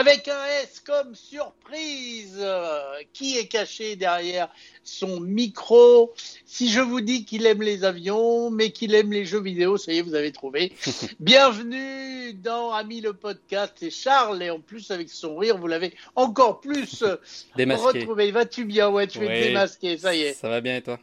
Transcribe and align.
avec 0.00 0.28
un 0.28 0.44
S 0.62 0.80
comme 0.80 1.14
surprise. 1.14 2.36
Euh, 2.38 2.80
qui 3.12 3.36
est 3.36 3.46
caché 3.48 3.96
derrière 3.96 4.48
son 4.82 5.20
micro? 5.20 6.12
Si 6.46 6.70
je 6.70 6.80
vous 6.80 7.00
dis 7.02 7.24
qu'il 7.26 7.44
aime 7.46 7.60
les 7.62 7.84
avions, 7.84 8.50
mais 8.50 8.70
qu'il 8.70 8.94
aime 8.94 9.12
les 9.12 9.26
jeux 9.26 9.42
vidéo, 9.42 9.76
ça 9.76 9.92
y 9.92 9.98
est, 9.98 10.02
vous 10.02 10.14
avez 10.14 10.32
trouvé. 10.32 10.72
Bienvenue 11.20 12.32
dans 12.32 12.72
Ami 12.72 13.02
le 13.02 13.12
podcast. 13.12 13.74
C'est 13.76 13.90
Charles, 13.90 14.42
et 14.42 14.50
en 14.50 14.60
plus, 14.60 14.90
avec 14.90 15.10
son 15.10 15.36
rire, 15.36 15.58
vous 15.58 15.66
l'avez 15.66 15.92
encore 16.16 16.60
plus 16.60 17.04
Démasqué. 17.56 17.84
retrouvé. 18.00 18.30
Vas-tu 18.30 18.64
bien? 18.64 18.88
Ouais, 18.88 19.06
tu 19.06 19.18
es 19.18 19.28
Oui. 19.28 19.40
démasqué, 19.48 19.98
ça 19.98 20.14
y 20.14 20.22
est. 20.22 20.32
Ça 20.32 20.48
va 20.48 20.60
bien 20.62 20.76
et 20.76 20.82
toi? 20.82 20.98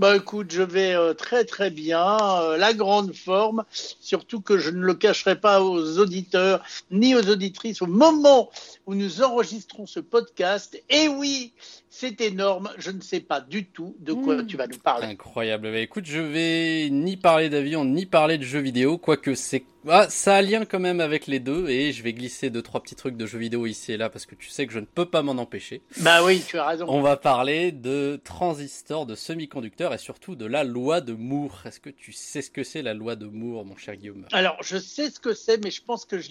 Bah 0.00 0.16
écoute, 0.16 0.50
je 0.50 0.62
vais 0.62 0.94
euh, 0.94 1.12
très 1.12 1.44
très 1.44 1.68
bien, 1.68 2.16
euh, 2.40 2.56
la 2.56 2.72
grande 2.72 3.14
forme, 3.14 3.64
surtout 3.70 4.40
que 4.40 4.56
je 4.56 4.70
ne 4.70 4.80
le 4.80 4.94
cacherai 4.94 5.38
pas 5.38 5.62
aux 5.62 5.98
auditeurs 5.98 6.64
ni 6.90 7.14
aux 7.14 7.28
auditrices 7.28 7.82
au 7.82 7.86
moment 7.86 8.50
où 8.86 8.94
nous 8.94 9.20
enregistrons 9.20 9.84
ce 9.84 10.00
podcast. 10.00 10.82
Et 10.88 11.08
oui, 11.08 11.52
c'est 11.90 12.20
énorme, 12.20 12.70
je 12.78 12.92
ne 12.92 13.00
sais 13.00 13.20
pas 13.20 13.40
du 13.40 13.66
tout 13.66 13.96
de 13.98 14.12
quoi 14.12 14.36
Mmh. 14.36 14.46
tu 14.46 14.56
vas 14.56 14.68
nous 14.68 14.78
parler. 14.78 15.08
Incroyable. 15.08 15.72
Bah, 15.72 15.78
écoute, 15.80 16.06
je 16.06 16.20
vais 16.20 16.88
ni 16.90 17.16
parler 17.16 17.50
d'avion 17.50 17.84
ni 17.84 18.06
parler 18.06 18.38
de 18.38 18.44
jeux 18.44 18.60
vidéo, 18.60 18.96
quoique 18.96 19.34
c'est 19.34 19.64
ah, 19.88 20.10
ça 20.10 20.36
a 20.36 20.42
lien 20.42 20.66
quand 20.66 20.78
même 20.78 21.00
avec 21.00 21.26
les 21.26 21.40
deux 21.40 21.70
et 21.70 21.92
je 21.92 22.02
vais 22.02 22.12
glisser 22.12 22.50
deux 22.50 22.60
trois 22.60 22.82
petits 22.82 22.94
trucs 22.96 23.16
de 23.16 23.24
jeux 23.24 23.38
vidéo 23.38 23.64
ici 23.64 23.92
et 23.92 23.96
là 23.96 24.10
parce 24.10 24.26
que 24.26 24.34
tu 24.34 24.50
sais 24.50 24.66
que 24.66 24.74
je 24.74 24.78
ne 24.78 24.84
peux 24.84 25.06
pas 25.06 25.22
m'en 25.22 25.32
empêcher. 25.32 25.80
Bah 26.00 26.22
oui, 26.22 26.42
tu 26.46 26.58
as 26.58 26.66
raison. 26.66 26.84
On 26.86 27.00
va 27.00 27.16
parler 27.16 27.72
de 27.72 28.20
transistors, 28.22 29.06
de 29.06 29.14
semi-conducteurs 29.14 29.94
et 29.94 29.98
surtout 29.98 30.36
de 30.36 30.44
la 30.44 30.64
loi 30.64 31.00
de 31.00 31.14
Moore. 31.14 31.62
Est-ce 31.64 31.80
que 31.80 31.88
tu 31.88 32.12
sais 32.12 32.42
ce 32.42 32.50
que 32.50 32.62
c'est 32.62 32.82
la 32.82 32.92
loi 32.92 33.16
de 33.16 33.24
Moore, 33.24 33.64
mon 33.64 33.76
cher 33.76 33.96
Guillaume? 33.96 34.26
Alors, 34.32 34.58
je 34.62 34.76
sais 34.76 35.08
ce 35.10 35.18
que 35.18 35.32
c'est, 35.32 35.64
mais 35.64 35.70
je 35.70 35.82
pense 35.82 36.04
que 36.04 36.18
je 36.18 36.30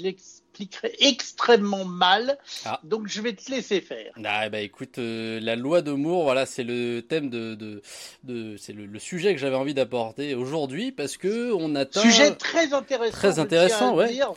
l'expliquerai 0.60 0.96
extrêmement 1.00 1.86
mal, 1.86 2.38
Ah. 2.66 2.80
donc 2.84 3.08
je 3.08 3.22
vais 3.22 3.34
te 3.34 3.50
laisser 3.50 3.82
faire. 3.82 4.12
Ah 4.24 4.50
bah 4.50 4.60
écoute, 4.62 4.98
euh, 4.98 5.40
la 5.42 5.56
loi 5.56 5.82
de 5.82 5.92
Moore, 5.92 6.24
voilà, 6.24 6.46
c'est 6.46 6.64
le 6.64 7.02
thème 7.02 7.30
de, 7.30 7.56
de, 7.56 7.82
de 8.24 8.58
c'est 8.58 8.74
le, 8.74 8.86
le 8.86 9.00
sujet 9.00 9.34
que 9.34 9.40
j'avais 9.40 9.56
envie 9.56 9.74
d'apporter 9.74 10.36
aujourd'hui 10.36 10.92
parce 10.92 11.18
que 11.18 11.52
on 11.54 11.76
atteint 11.76 12.02
Sujet 12.02 12.32
très 12.36 12.74
intéressant. 12.74 13.18
Très 13.18 13.40
intéressant, 13.40 13.96
ouais. 13.96 14.12
dire, 14.12 14.34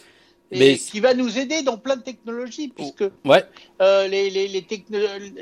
et 0.54 0.58
Mais- 0.58 0.76
qui 0.78 1.00
va 1.00 1.14
nous 1.14 1.38
aider 1.38 1.62
dans 1.62 1.78
plein 1.78 1.96
de 1.96 2.02
technologies, 2.02 2.68
puisque 2.68 3.04
ouais, 3.24 3.44
Euh, 3.80 4.06
les, 4.06 4.30
les, 4.30 4.48
les 4.48 4.62
techno- 4.62 4.98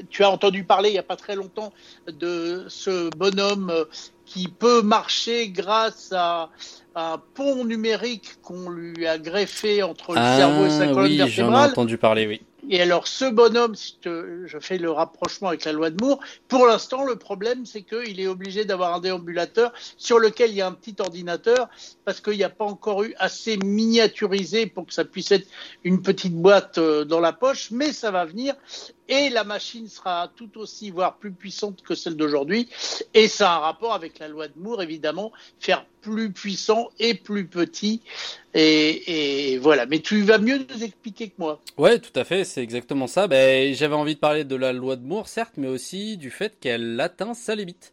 Tu 0.09 0.23
as 0.25 0.31
entendu 0.31 0.65
parler 0.65 0.89
il 0.91 0.93
n'y 0.93 0.99
a 0.99 1.03
pas 1.03 1.17
très 1.17 1.35
longtemps 1.35 1.73
de 2.07 2.65
ce 2.69 3.11
bonhomme 3.17 3.71
euh, 3.71 3.85
qui 4.33 4.47
peut 4.47 4.81
marcher 4.83 5.49
grâce 5.49 6.13
à 6.13 6.51
un 6.95 7.21
pont 7.35 7.65
numérique 7.65 8.41
qu'on 8.43 8.71
lui 8.71 9.05
a 9.07 9.19
greffé 9.19 9.83
entre 9.83 10.13
le 10.13 10.21
cerveau 10.37 10.67
et 10.67 10.71
sa 10.71 10.87
colonne 10.87 11.11
Ah 11.21 11.25
oui, 11.25 11.31
j'en 11.31 11.47
ai 11.47 11.71
entendu 11.73 11.99
parler, 11.99 12.27
oui. 12.29 12.41
Et 12.69 12.81
alors, 12.81 13.09
ce 13.09 13.25
bonhomme, 13.25 13.75
si 13.75 13.97
te- 14.01 14.43
je 14.47 14.59
fais 14.61 14.79
le 14.79 14.91
rapprochement 14.93 15.49
avec 15.49 15.65
la 15.65 15.73
loi 15.73 15.91
de 15.91 15.97
Moore, 16.05 16.21
pour 16.47 16.67
l'instant, 16.67 17.05
le 17.05 17.17
problème, 17.17 17.65
c'est 17.67 17.83
qu'il 17.83 18.21
est 18.21 18.27
obligé 18.29 18.65
d'avoir 18.65 18.95
un 18.95 19.01
déambulateur 19.01 19.73
sur 19.97 20.19
lequel 20.21 20.51
il 20.51 20.57
y 20.57 20.61
a 20.61 20.67
un 20.69 20.73
petit 20.73 20.95
ordinateur, 21.01 21.69
parce 22.05 22.21
qu'il 22.21 22.35
n'y 22.37 22.45
a 22.45 22.51
pas 22.51 22.67
encore 22.67 23.03
eu 23.03 23.15
assez 23.19 23.57
miniaturisé 23.57 24.67
pour 24.67 24.87
que 24.87 24.93
ça 24.95 25.05
puisse 25.05 25.33
être 25.33 25.49
une 25.85 26.03
petite 26.03 26.35
boîte 26.35 26.79
euh, 26.79 27.05
dans 27.05 27.21
la 27.21 27.33
poche, 27.33 27.71
mais 27.73 27.93
ça 27.93 28.11
va 28.13 28.25
venir. 28.27 28.55
Et 29.13 29.29
la 29.29 29.43
machine 29.43 29.89
sera 29.89 30.31
tout 30.37 30.57
aussi, 30.57 30.91
voire 30.91 31.17
plus 31.17 31.33
puissante 31.33 31.83
que 31.83 31.97
celle 31.97 32.15
d'aujourd'hui. 32.15 32.69
Et 33.13 33.27
ça 33.27 33.53
a 33.53 33.57
un 33.57 33.59
rapport 33.59 33.93
avec 33.93 34.21
la 34.21 34.29
loi 34.29 34.47
de 34.47 34.57
Moore, 34.57 34.83
évidemment, 34.83 35.33
faire 35.59 35.85
plus 36.01 36.31
puissant 36.31 36.91
et 37.01 37.15
plus 37.15 37.49
petit. 37.49 38.03
Et, 38.55 39.59
voilà. 39.61 39.87
Mais 39.87 39.99
tu 39.99 40.23
vas 40.23 40.39
mieux 40.39 40.59
nous 40.59 40.85
expliquer 40.85 41.29
que 41.29 41.35
moi. 41.39 41.61
Ouais, 41.77 41.99
tout 41.99 42.17
à 42.19 42.23
fait, 42.23 42.45
c'est 42.45 42.63
exactement 42.63 43.09
ça. 43.09 43.27
Ben, 43.27 43.75
j'avais 43.75 43.97
envie 43.97 44.15
de 44.15 44.21
parler 44.21 44.45
de 44.45 44.55
la 44.55 44.73
loi 44.73 44.95
de 44.95 45.05
Moore, 45.05 45.27
certes, 45.27 45.55
mais 45.57 45.67
aussi 45.67 46.17
du 46.17 46.31
fait 46.31 46.61
qu'elle 46.61 47.01
atteint 47.01 47.35
sa 47.35 47.57
limite. 47.57 47.93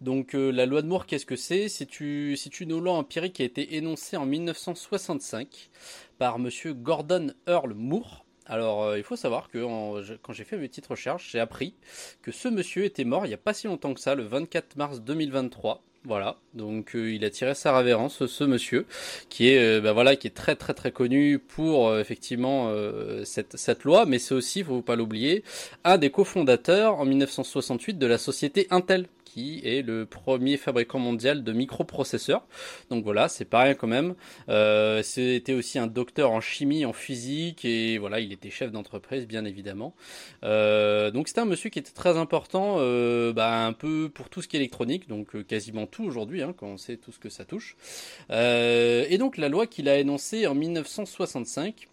Donc, 0.00 0.34
euh, 0.34 0.50
la 0.50 0.66
loi 0.66 0.82
de 0.82 0.88
Moore, 0.88 1.06
qu'est-ce 1.06 1.26
que 1.26 1.36
c'est? 1.36 1.68
C'est 1.68 2.00
une 2.00 2.76
loi 2.76 2.94
empirique 2.94 3.34
qui 3.34 3.42
a 3.42 3.46
été 3.46 3.76
énoncée 3.76 4.16
en 4.16 4.26
1965 4.26 5.70
par 6.18 6.40
monsieur 6.40 6.74
Gordon 6.74 7.32
Earl 7.46 7.72
Moore. 7.72 8.25
Alors, 8.48 8.84
euh, 8.84 8.98
il 8.98 9.02
faut 9.02 9.16
savoir 9.16 9.50
que 9.50 9.58
quand 10.22 10.32
j'ai 10.32 10.44
fait 10.44 10.56
mes 10.56 10.68
petites 10.68 10.86
recherches, 10.86 11.30
j'ai 11.32 11.40
appris 11.40 11.74
que 12.22 12.30
ce 12.30 12.48
monsieur 12.48 12.84
était 12.84 13.04
mort 13.04 13.26
il 13.26 13.28
n'y 13.28 13.34
a 13.34 13.38
pas 13.38 13.54
si 13.54 13.66
longtemps 13.66 13.92
que 13.92 14.00
ça, 14.00 14.14
le 14.14 14.22
24 14.22 14.76
mars 14.76 15.00
2023. 15.00 15.82
Voilà, 16.04 16.36
donc 16.54 16.94
euh, 16.94 17.12
il 17.12 17.24
a 17.24 17.30
tiré 17.30 17.56
sa 17.56 17.76
révérence, 17.76 18.26
ce 18.26 18.44
monsieur, 18.44 18.86
qui 19.28 19.48
est, 19.48 19.58
euh, 19.58 19.80
bah 19.80 19.92
voilà, 19.92 20.14
qui 20.14 20.28
est 20.28 20.36
très 20.36 20.54
très 20.54 20.72
très 20.72 20.92
connu 20.92 21.40
pour 21.40 21.98
effectivement 21.98 22.72
cette, 23.24 23.56
cette 23.56 23.82
loi, 23.82 24.06
mais 24.06 24.20
c'est 24.20 24.34
aussi, 24.34 24.62
faut 24.62 24.82
pas 24.82 24.94
l'oublier, 24.94 25.42
un 25.82 25.98
des 25.98 26.10
cofondateurs 26.10 27.00
en 27.00 27.04
1968 27.04 27.98
de 27.98 28.06
la 28.06 28.18
société 28.18 28.68
Intel, 28.70 29.08
qui 29.36 29.60
est 29.64 29.82
le 29.82 30.06
premier 30.06 30.56
fabricant 30.56 30.98
mondial 30.98 31.44
de 31.44 31.52
microprocesseurs. 31.52 32.46
Donc 32.88 33.04
voilà, 33.04 33.28
c'est 33.28 33.44
pas 33.44 33.64
rien 33.64 33.74
quand 33.74 33.86
même. 33.86 34.14
Euh, 34.48 35.02
C'était 35.02 35.52
aussi 35.52 35.78
un 35.78 35.86
docteur 35.86 36.30
en 36.30 36.40
chimie, 36.40 36.86
en 36.86 36.94
physique, 36.94 37.66
et 37.66 37.98
voilà, 37.98 38.20
il 38.20 38.32
était 38.32 38.48
chef 38.48 38.72
d'entreprise, 38.72 39.26
bien 39.26 39.44
évidemment. 39.44 39.94
Euh, 40.42 41.10
donc 41.10 41.28
c'était 41.28 41.42
un 41.42 41.44
monsieur 41.44 41.68
qui 41.68 41.78
était 41.78 41.92
très 41.92 42.16
important, 42.16 42.76
euh, 42.78 43.34
bah, 43.34 43.66
un 43.66 43.74
peu 43.74 44.08
pour 44.08 44.30
tout 44.30 44.40
ce 44.40 44.48
qui 44.48 44.56
est 44.56 44.60
électronique, 44.60 45.06
donc 45.06 45.46
quasiment 45.46 45.86
tout 45.86 46.04
aujourd'hui, 46.04 46.40
hein, 46.42 46.54
quand 46.56 46.68
on 46.68 46.78
sait 46.78 46.96
tout 46.96 47.12
ce 47.12 47.18
que 47.18 47.28
ça 47.28 47.44
touche. 47.44 47.76
Et 48.30 49.18
donc 49.18 49.36
la 49.36 49.50
loi 49.50 49.66
qu'il 49.66 49.90
a 49.90 49.98
énoncée 49.98 50.46
en 50.46 50.54
1965. 50.54 51.88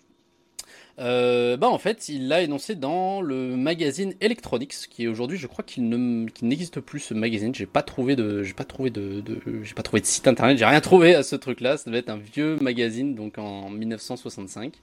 Euh, 0.99 1.57
bah 1.57 1.69
en 1.69 1.77
fait, 1.77 2.07
il 2.09 2.27
l'a 2.27 2.41
énoncé 2.41 2.75
dans 2.75 3.21
le 3.21 3.55
magazine 3.55 4.13
Electronics, 4.21 4.75
qui 4.89 5.07
aujourd'hui, 5.07 5.37
je 5.37 5.47
crois 5.47 5.63
qu'il 5.63 5.89
ne, 5.89 6.27
qu'il 6.29 6.47
n'existe 6.47 6.79
plus 6.79 6.99
ce 6.99 7.13
magazine. 7.13 7.53
J'ai 7.55 7.65
pas 7.65 7.81
trouvé 7.81 8.15
de, 8.15 8.43
j'ai 8.43 8.53
pas 8.53 8.63
trouvé 8.63 8.89
de, 8.89 9.21
de 9.21 9.41
j'ai 9.63 9.73
pas 9.73 9.83
trouvé 9.83 10.01
de 10.01 10.05
site 10.05 10.27
internet, 10.27 10.57
j'ai 10.57 10.65
rien 10.65 10.81
trouvé 10.81 11.15
à 11.15 11.23
ce 11.23 11.35
truc-là. 11.35 11.77
Ça 11.77 11.89
devait 11.89 11.99
être 11.99 12.09
un 12.09 12.17
vieux 12.17 12.57
magazine, 12.57 13.15
donc 13.15 13.37
en 13.37 13.69
1965. 13.69 14.73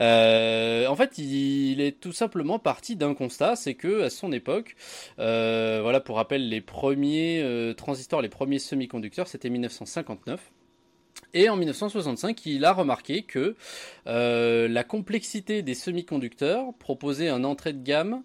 Euh, 0.00 0.86
en 0.86 0.96
fait, 0.96 1.18
il 1.18 1.80
est 1.80 1.98
tout 2.00 2.12
simplement 2.12 2.58
parti 2.58 2.96
d'un 2.96 3.14
constat, 3.14 3.56
c'est 3.56 3.74
que 3.74 4.02
à 4.02 4.10
son 4.10 4.32
époque, 4.32 4.76
euh, 5.18 5.80
voilà, 5.82 6.00
pour 6.00 6.16
rappel, 6.16 6.48
les 6.48 6.60
premiers 6.60 7.40
euh, 7.42 7.74
transistors, 7.74 8.22
les 8.22 8.28
premiers 8.28 8.58
semi-conducteurs, 8.58 9.28
c'était 9.28 9.50
1959. 9.50 10.40
Et 11.34 11.48
en 11.48 11.56
1965, 11.56 12.44
il 12.46 12.64
a 12.64 12.72
remarqué 12.72 13.22
que 13.22 13.54
euh, 14.06 14.68
la 14.68 14.84
complexité 14.84 15.62
des 15.62 15.74
semi-conducteurs 15.74 16.72
proposait 16.78 17.30
en 17.30 17.44
entrée 17.44 17.72
de 17.72 17.82
gamme, 17.82 18.22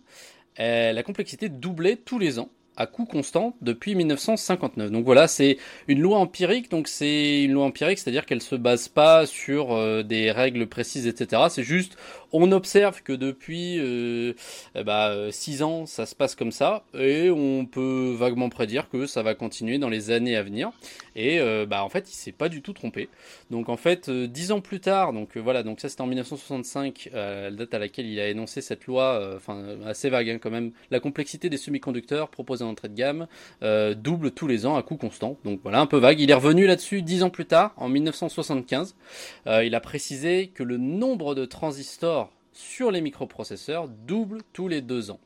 euh, 0.59 0.93
la 0.93 1.03
complexité 1.03 1.49
doublait 1.49 1.97
tous 1.97 2.19
les 2.19 2.39
ans 2.39 2.49
à 2.77 2.87
coût 2.87 3.05
constant 3.05 3.55
depuis 3.61 3.95
1959. 3.95 4.91
Donc 4.91 5.05
voilà, 5.05 5.27
c'est 5.27 5.57
une 5.87 6.01
loi 6.01 6.17
empirique. 6.17 6.69
Donc 6.69 6.87
c'est 6.87 7.43
une 7.43 7.53
loi 7.53 7.65
empirique, 7.65 7.99
c'est-à-dire 7.99 8.25
qu'elle 8.25 8.41
se 8.41 8.55
base 8.55 8.87
pas 8.87 9.25
sur 9.25 9.73
euh, 9.73 10.03
des 10.03 10.31
règles 10.31 10.67
précises, 10.67 11.07
etc. 11.07 11.43
C'est 11.49 11.63
juste, 11.63 11.97
on 12.41 12.51
observe 12.51 13.01
que 13.03 13.13
depuis 13.13 13.77
euh, 13.79 14.33
eh 14.75 14.83
bah, 14.83 15.09
euh, 15.09 15.31
six 15.31 15.63
ans, 15.63 15.85
ça 15.85 16.05
se 16.05 16.15
passe 16.15 16.35
comme 16.35 16.51
ça, 16.51 16.83
et 16.97 17.29
on 17.29 17.65
peut 17.65 18.15
vaguement 18.17 18.49
prédire 18.49 18.89
que 18.89 19.05
ça 19.07 19.23
va 19.23 19.35
continuer 19.35 19.77
dans 19.77 19.89
les 19.89 20.11
années 20.11 20.35
à 20.35 20.43
venir. 20.43 20.71
Et 21.15 21.39
euh, 21.39 21.65
bah 21.65 21.83
en 21.83 21.89
fait, 21.89 22.11
il 22.11 22.15
s'est 22.15 22.31
pas 22.31 22.49
du 22.49 22.61
tout 22.61 22.73
trompé. 22.73 23.09
Donc 23.49 23.69
en 23.69 23.77
fait, 23.77 24.09
euh, 24.09 24.27
dix 24.27 24.51
ans 24.51 24.61
plus 24.61 24.79
tard, 24.79 25.13
donc 25.13 25.37
voilà, 25.37 25.63
donc 25.63 25.79
ça 25.79 25.89
c'était 25.89 26.01
en 26.01 26.07
1965, 26.07 27.09
euh, 27.13 27.49
la 27.49 27.55
date 27.55 27.73
à 27.73 27.79
laquelle 27.79 28.05
il 28.05 28.19
a 28.19 28.27
énoncé 28.27 28.61
cette 28.61 28.85
loi, 28.85 29.33
enfin 29.35 29.63
assez 29.85 30.09
vague 30.09 30.29
hein, 30.29 30.39
quand 30.41 30.51
même. 30.51 30.71
La 30.91 30.99
complexité 30.99 31.49
des 31.49 31.57
semi-conducteurs 31.57 32.29
proposés 32.29 32.63
en 32.63 32.69
entrée 32.69 32.89
de 32.89 32.95
gamme 32.95 33.27
double 33.95 34.31
tous 34.31 34.47
les 34.47 34.65
ans 34.65 34.75
à 34.75 34.83
coût 34.83 34.97
constant. 34.97 35.37
Donc 35.43 35.59
voilà, 35.63 35.79
un 35.79 35.85
peu 35.85 35.97
vague. 35.97 36.19
Il 36.19 36.29
est 36.29 36.35
revenu 36.35 36.67
là-dessus 36.67 37.01
dix 37.01 37.23
ans 37.23 37.29
plus 37.29 37.45
tard, 37.45 37.73
en 37.77 37.89
1975. 37.89 38.95
Euh, 39.47 39.63
il 39.63 39.75
a 39.75 39.79
précisé 39.79 40.47
que 40.53 40.63
le 40.63 40.77
nombre 40.77 41.35
de 41.35 41.45
transistors 41.45 42.24
sur 42.55 42.89
les 42.89 43.01
microprocesseurs 43.01 43.87
double 43.87 44.39
tous 44.53 44.67
les 44.67 44.81
deux 44.81 45.11
ans. 45.11 45.19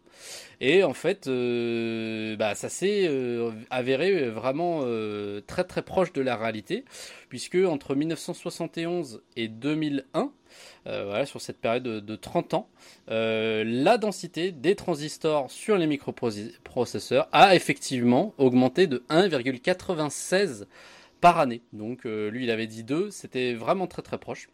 Et 0.60 0.84
en 0.84 0.94
fait, 0.94 1.28
euh, 1.28 2.36
bah, 2.36 2.56
ça 2.56 2.68
s'est 2.70 3.08
euh, 3.08 3.52
avéré 3.70 4.30
vraiment 4.30 4.82
euh, 4.84 5.42
très 5.46 5.64
très 5.64 5.82
proche 5.82 6.12
de 6.12 6.22
la 6.22 6.36
réalité, 6.36 6.84
puisque 7.30 7.56
entre 7.56 7.96
1971 7.96 9.22
et 9.38 9.48
2001, 9.48 10.32
euh, 10.88 11.06
voilà, 11.06 11.26
sur 11.26 11.40
cette 11.40 11.60
période 11.60 11.84
de, 11.84 12.00
de 12.00 12.16
30 12.16 12.54
ans, 12.56 12.70
la 13.08 13.98
densité 13.98 14.52
des 14.52 14.76
transistors 14.76 15.50
sur 15.52 15.78
les 15.78 15.88
microprocesseurs 15.88 17.30
a 17.32 17.56
effectivement 17.56 18.34
augmenté 18.38 18.88
de 18.88 19.04
1,96 19.10 20.66
par 21.22 21.40
année. 21.40 21.62
Donc 21.74 22.06
lui, 22.06 22.44
il 22.44 22.52
avait 22.52 22.68
dit 22.68 22.84
2, 22.84 23.12
c'était 23.12 23.54
vraiment 23.54 23.88
très 23.88 24.02
très 24.02 24.18
proche. 24.18 24.50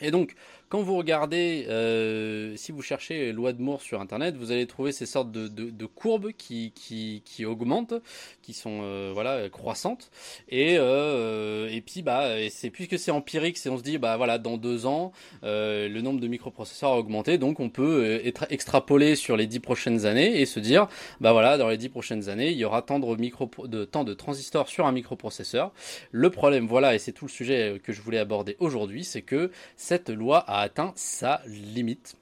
Et 0.00 0.10
donc, 0.10 0.34
quand 0.74 0.82
vous 0.82 0.96
regardez, 0.96 1.66
euh, 1.68 2.56
si 2.56 2.72
vous 2.72 2.82
cherchez 2.82 3.30
loi 3.30 3.52
de 3.52 3.62
Moore 3.62 3.80
sur 3.80 4.00
Internet, 4.00 4.34
vous 4.36 4.50
allez 4.50 4.66
trouver 4.66 4.90
ces 4.90 5.06
sortes 5.06 5.30
de, 5.30 5.86
courbes 5.86 6.32
qui, 6.36 6.72
qui, 6.74 7.22
qui, 7.24 7.44
augmentent, 7.44 7.94
qui 8.42 8.54
sont 8.54 8.80
euh, 8.82 9.12
voilà 9.14 9.48
croissantes. 9.50 10.10
Et, 10.48 10.76
euh, 10.78 11.68
et 11.70 11.80
puis 11.80 12.02
bah, 12.02 12.28
c'est 12.50 12.70
puisque 12.70 12.98
c'est 12.98 13.12
empirique, 13.12 13.56
c'est 13.56 13.68
on 13.68 13.78
se 13.78 13.84
dit 13.84 13.98
bah 13.98 14.16
voilà, 14.16 14.38
dans 14.38 14.56
deux 14.56 14.86
ans, 14.86 15.12
euh, 15.44 15.88
le 15.88 16.00
nombre 16.00 16.18
de 16.18 16.26
microprocesseurs 16.26 16.90
a 16.90 16.98
augmenté, 16.98 17.38
donc 17.38 17.60
on 17.60 17.68
peut 17.68 18.20
être 18.24 18.46
extrapoler 18.50 19.14
sur 19.14 19.36
les 19.36 19.46
dix 19.46 19.60
prochaines 19.60 20.06
années 20.06 20.40
et 20.40 20.46
se 20.46 20.58
dire 20.58 20.88
bah 21.20 21.32
voilà, 21.32 21.56
dans 21.56 21.68
les 21.68 21.76
dix 21.76 21.88
prochaines 21.88 22.28
années, 22.28 22.50
il 22.50 22.56
y 22.56 22.64
aura 22.64 22.82
tant 22.82 22.98
de 22.98 23.14
micro 23.14 23.48
tant 23.92 24.02
de 24.02 24.14
transistors 24.14 24.68
sur 24.68 24.86
un 24.86 24.92
microprocesseur. 24.92 25.72
Le 26.10 26.30
problème, 26.30 26.66
voilà, 26.66 26.96
et 26.96 26.98
c'est 26.98 27.12
tout 27.12 27.26
le 27.26 27.30
sujet 27.30 27.80
que 27.84 27.92
je 27.92 28.00
voulais 28.00 28.18
aborder 28.18 28.56
aujourd'hui, 28.58 29.04
c'est 29.04 29.22
que 29.22 29.52
cette 29.84 30.08
loi 30.08 30.38
a 30.38 30.60
atteint 30.60 30.92
sa 30.96 31.42
limite. 31.46 32.16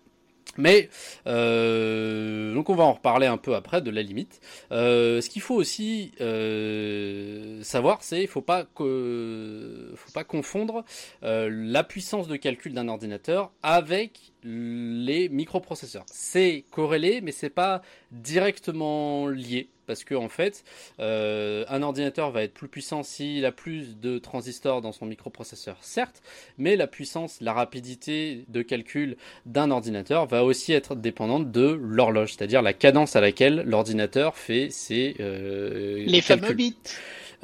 Mais 0.59 0.91
euh, 1.26 2.53
donc 2.53 2.69
on 2.69 2.75
va 2.75 2.85
en 2.85 2.93
reparler 2.93 3.26
un 3.26 3.38
peu 3.38 3.55
après 3.55 3.81
de 3.81 3.91
la 3.91 4.03
limite. 4.03 4.41
Euh, 4.70 5.20
ce 5.20 5.31
qu'il 5.31 5.41
faut 5.41 5.55
aussi 5.55 6.12
euh, 6.20 7.62
savoir, 7.62 8.03
c'est 8.03 8.26
faut 8.26 8.43
pas 8.43 8.64
que, 8.64 9.93
faut 9.94 10.12
pas 10.12 10.25
confondre 10.25 10.85
la 11.23 11.85
puissance 11.85 12.29
de 12.29 12.37
calcul 12.37 12.75
d'un 12.75 12.88
ordinateur 12.88 13.53
avec 13.62 14.31
les 14.44 15.29
microprocesseurs. 15.29 16.05
C'est 16.06 16.65
corrélé, 16.71 17.21
mais 17.21 17.33
c'est 17.33 17.50
pas 17.50 17.83
directement 18.11 19.29
lié 19.29 19.69
parce 19.87 20.05
que 20.05 20.15
en 20.15 20.29
fait, 20.29 20.65
euh, 21.00 21.65
un 21.69 21.83
ordinateur 21.83 22.31
va 22.31 22.43
être 22.43 22.55
plus 22.55 22.69
puissant 22.69 23.03
s'il 23.03 23.44
a 23.44 23.53
plus 23.53 23.99
de 23.99 24.19
transistors 24.19 24.81
dans 24.81 24.93
son 24.93 25.06
microprocesseur, 25.06 25.77
certes, 25.81 26.23
mais 26.56 26.77
la 26.77 26.87
puissance, 26.87 27.41
la 27.41 27.53
rapidité 27.53 28.44
de 28.49 28.62
calcul 28.62 29.17
d'un 29.44 29.71
ordinateur 29.71 30.27
va 30.27 30.44
aussi 30.44 30.73
être 30.73 30.94
dépendante 30.94 31.50
de 31.50 31.79
l'horloge, 31.83 32.35
c'est-à-dire 32.35 32.62
la 32.62 32.73
cadence 32.73 33.17
à 33.17 33.21
laquelle 33.21 33.65
l'ordinateur 33.67 34.37
fait 34.37 34.71
ses 34.71 35.17
euh, 35.21 36.05
les 36.06 36.21
fameux 36.21 36.55
bits. 36.55 36.77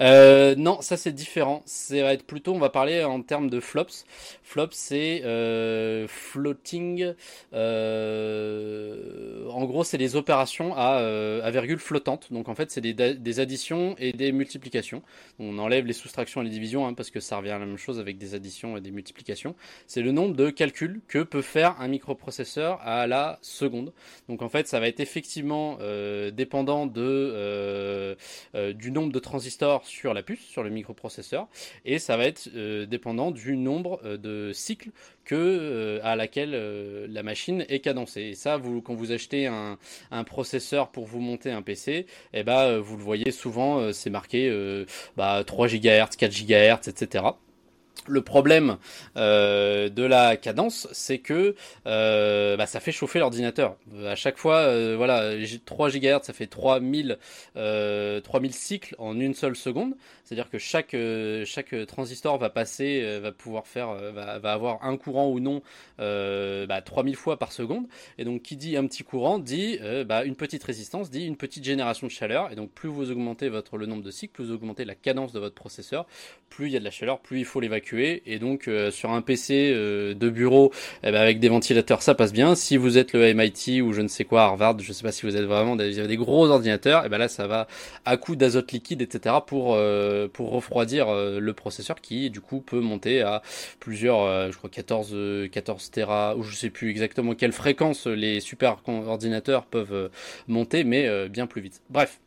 Euh, 0.00 0.54
non, 0.56 0.80
ça 0.80 0.96
c'est 0.96 1.12
différent. 1.12 1.62
Ça 1.66 2.02
va 2.02 2.12
être 2.12 2.24
plutôt, 2.24 2.54
on 2.54 2.58
va 2.58 2.70
parler 2.70 3.02
en 3.04 3.22
termes 3.22 3.50
de 3.50 3.60
flops. 3.60 4.04
Flops, 4.42 4.76
c'est 4.76 5.22
euh, 5.24 6.06
floating. 6.08 7.14
Euh, 7.52 9.46
en 9.48 9.64
gros, 9.64 9.84
c'est 9.84 9.98
des 9.98 10.16
opérations 10.16 10.74
à, 10.76 11.00
euh, 11.00 11.48
virgule 11.50 11.78
flottante. 11.78 12.32
Donc 12.32 12.48
en 12.48 12.54
fait, 12.54 12.70
c'est 12.70 12.80
des, 12.80 12.94
des, 12.94 13.40
additions 13.40 13.94
et 13.98 14.12
des 14.12 14.32
multiplications. 14.32 15.02
On 15.38 15.58
enlève 15.58 15.86
les 15.86 15.92
soustractions 15.92 16.40
et 16.42 16.44
les 16.44 16.50
divisions 16.50 16.86
hein, 16.86 16.94
parce 16.94 17.10
que 17.10 17.20
ça 17.20 17.36
revient 17.36 17.50
à 17.50 17.58
la 17.58 17.66
même 17.66 17.76
chose 17.76 17.98
avec 17.98 18.18
des 18.18 18.34
additions 18.34 18.76
et 18.76 18.80
des 18.80 18.90
multiplications. 18.90 19.54
C'est 19.86 20.02
le 20.02 20.12
nombre 20.12 20.34
de 20.34 20.50
calculs 20.50 21.00
que 21.08 21.22
peut 21.22 21.42
faire 21.42 21.80
un 21.80 21.88
microprocesseur 21.88 22.80
à 22.82 23.06
la 23.06 23.38
seconde. 23.42 23.92
Donc 24.28 24.42
en 24.42 24.48
fait, 24.48 24.68
ça 24.68 24.80
va 24.80 24.88
être 24.88 25.00
effectivement 25.00 25.78
euh, 25.80 26.30
dépendant 26.30 26.86
de 26.86 27.00
euh, 27.02 28.14
du 28.74 28.90
nombre 28.90 29.12
de 29.12 29.18
transistors 29.18 29.87
sur 29.88 30.14
la 30.14 30.22
puce, 30.22 30.40
sur 30.40 30.62
le 30.62 30.70
microprocesseur, 30.70 31.48
et 31.84 31.98
ça 31.98 32.16
va 32.16 32.24
être 32.24 32.48
euh, 32.54 32.86
dépendant 32.86 33.30
du 33.30 33.56
nombre 33.56 34.00
euh, 34.04 34.16
de 34.16 34.52
cycles 34.52 34.90
euh, 35.32 36.00
à 36.02 36.16
laquelle 36.16 36.52
la 37.10 37.22
machine 37.22 37.64
est 37.68 37.80
cadencée. 37.80 38.22
Et 38.22 38.34
ça, 38.34 38.56
vous, 38.56 38.80
quand 38.80 38.94
vous 38.94 39.12
achetez 39.12 39.46
un, 39.46 39.76
processeur 40.24 40.88
pour 40.88 41.04
vous 41.04 41.20
monter 41.20 41.50
un 41.50 41.60
PC, 41.60 42.06
eh 42.32 42.42
ben, 42.44 42.78
vous 42.78 42.96
le 42.96 43.02
voyez 43.02 43.30
souvent, 43.30 43.92
c'est 43.92 44.08
marqué 44.08 44.50
bah, 45.16 45.44
3 45.44 45.68
GHz, 45.68 46.16
4 46.16 46.32
GHz, 46.32 46.88
etc. 46.88 47.24
Le 48.08 48.22
problème 48.22 48.78
euh, 49.16 49.88
de 49.88 50.02
la 50.02 50.36
cadence, 50.36 50.88
c'est 50.92 51.18
que 51.18 51.54
euh, 51.86 52.56
bah, 52.56 52.66
ça 52.66 52.80
fait 52.80 52.92
chauffer 52.92 53.18
l'ordinateur. 53.18 53.76
À 54.06 54.14
chaque 54.14 54.38
fois, 54.38 54.56
euh, 54.56 54.94
voilà, 54.96 55.34
3 55.64 55.90
GHz, 55.90 56.22
ça 56.22 56.32
fait 56.32 56.46
3000, 56.46 57.18
3000 57.54 58.52
cycles 58.52 58.94
en 58.98 59.18
une 59.18 59.34
seule 59.34 59.56
seconde. 59.56 59.94
C'est-à-dire 60.24 60.50
que 60.50 60.58
chaque, 60.58 60.94
chaque 61.44 61.74
transistor 61.86 62.36
va 62.38 62.50
passer, 62.50 63.18
va 63.20 63.32
pouvoir 63.32 63.66
faire, 63.66 63.94
va, 64.12 64.52
avoir 64.52 64.84
un 64.84 64.96
courant 64.96 65.28
ou 65.28 65.40
non 65.40 65.62
bah, 65.98 66.82
3000 66.82 67.16
fois 67.16 67.38
par 67.38 67.52
seconde. 67.52 67.86
Et 68.18 68.24
donc, 68.24 68.42
qui 68.42 68.56
dit 68.56 68.76
un 68.76 68.86
petit 68.86 69.04
courant 69.04 69.38
dit 69.38 69.78
bah, 70.06 70.24
une 70.24 70.36
petite 70.36 70.64
résistance, 70.64 71.10
dit 71.10 71.24
une 71.24 71.36
petite 71.36 71.64
génération 71.64 72.06
de 72.06 72.12
chaleur. 72.12 72.52
Et 72.52 72.56
donc, 72.56 72.70
plus 72.70 72.88
vous 72.88 73.10
augmentez 73.10 73.48
votre, 73.48 73.76
le 73.76 73.86
nombre 73.86 74.02
de 74.02 74.10
cycles, 74.10 74.34
plus 74.34 74.44
vous 74.46 74.52
augmentez 74.52 74.84
la 74.84 74.94
cadence 74.94 75.32
de 75.32 75.40
votre 75.40 75.54
processeur, 75.54 76.06
plus 76.48 76.66
il 76.66 76.72
y 76.72 76.76
a 76.76 76.80
de 76.80 76.84
la 76.84 76.90
chaleur, 76.90 77.20
plus 77.20 77.40
il 77.40 77.44
faut 77.44 77.60
l'évacuer 77.60 77.97
et 77.98 78.38
donc 78.38 78.68
euh, 78.68 78.90
sur 78.90 79.10
un 79.10 79.22
PC 79.22 79.72
euh, 79.72 80.14
de 80.14 80.30
bureau 80.30 80.72
eh 81.02 81.10
ben, 81.10 81.20
avec 81.20 81.40
des 81.40 81.48
ventilateurs 81.48 82.02
ça 82.02 82.14
passe 82.14 82.32
bien. 82.32 82.54
Si 82.54 82.76
vous 82.76 82.98
êtes 82.98 83.12
le 83.12 83.34
MIT 83.34 83.82
ou 83.82 83.92
je 83.92 84.00
ne 84.00 84.08
sais 84.08 84.24
quoi 84.24 84.42
Harvard, 84.42 84.78
je 84.80 84.88
ne 84.88 84.92
sais 84.92 85.02
pas 85.02 85.12
si 85.12 85.26
vous 85.26 85.36
êtes 85.36 85.44
vraiment 85.44 85.76
des, 85.76 86.16
gros 86.16 86.48
ordinateurs, 86.48 87.02
et 87.02 87.06
eh 87.06 87.08
ben 87.08 87.18
là 87.18 87.28
ça 87.28 87.46
va 87.46 87.66
à 88.04 88.16
coup 88.16 88.36
d'azote 88.36 88.72
liquide 88.72 89.02
etc 89.02 89.36
pour 89.46 89.74
euh, 89.74 90.28
pour 90.28 90.50
refroidir 90.50 91.08
le 91.12 91.52
processeur 91.52 92.00
qui 92.00 92.30
du 92.30 92.40
coup 92.40 92.60
peut 92.60 92.80
monter 92.80 93.22
à 93.22 93.42
plusieurs 93.80 94.50
je 94.50 94.56
crois 94.56 94.70
14 94.70 95.16
14 95.52 95.90
Tera 95.90 96.36
ou 96.36 96.42
je 96.42 96.54
sais 96.54 96.70
plus 96.70 96.90
exactement 96.90 97.34
quelle 97.34 97.52
fréquence 97.52 98.06
les 98.06 98.40
super 98.40 98.78
ordinateurs 98.86 99.66
peuvent 99.66 100.10
monter 100.46 100.84
mais 100.84 101.28
bien 101.28 101.46
plus 101.46 101.60
vite. 101.60 101.82
Bref, 101.90 102.20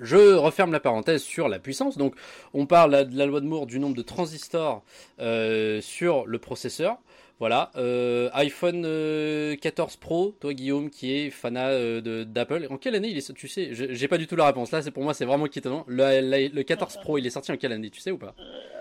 je 0.00 0.34
referme 0.34 0.72
la 0.72 0.80
parenthèse 0.80 1.22
sur 1.22 1.48
la 1.48 1.58
puissance. 1.58 1.96
Donc, 1.96 2.14
on 2.54 2.66
parle 2.66 3.08
de 3.08 3.16
la 3.16 3.26
loi 3.26 3.40
de 3.40 3.46
Moore 3.46 3.66
du 3.66 3.78
nombre 3.78 3.96
de 3.96 4.02
transistors 4.02 4.82
euh, 5.20 5.80
sur 5.80 6.26
le 6.26 6.38
processeur. 6.38 6.98
Voilà, 7.38 7.70
euh, 7.76 8.28
iPhone 8.34 8.82
14 8.82 8.84
euh, 8.84 9.96
Pro, 9.98 10.36
toi 10.40 10.52
Guillaume 10.52 10.90
qui 10.90 11.14
est 11.14 11.30
fanat 11.30 12.02
d'Apple. 12.02 12.66
En 12.68 12.76
quelle 12.76 12.94
année 12.94 13.08
il 13.08 13.16
est 13.16 13.32
Tu 13.32 13.48
sais, 13.48 13.70
j'ai 13.72 14.08
pas 14.08 14.18
du 14.18 14.26
tout 14.26 14.36
la 14.36 14.44
réponse. 14.44 14.70
Là, 14.72 14.82
c'est 14.82 14.90
pour 14.90 15.02
moi, 15.02 15.14
c'est 15.14 15.24
vraiment 15.24 15.46
étonnant. 15.46 15.84
Le, 15.88 16.48
le, 16.52 16.62
14 16.62 16.98
Pro, 16.98 17.16
il 17.16 17.26
est 17.26 17.30
sorti 17.30 17.50
en 17.50 17.56
quelle 17.56 17.72
année? 17.72 17.88
Tu 17.88 18.00
sais 18.00 18.10
ou 18.10 18.18
pas? 18.18 18.34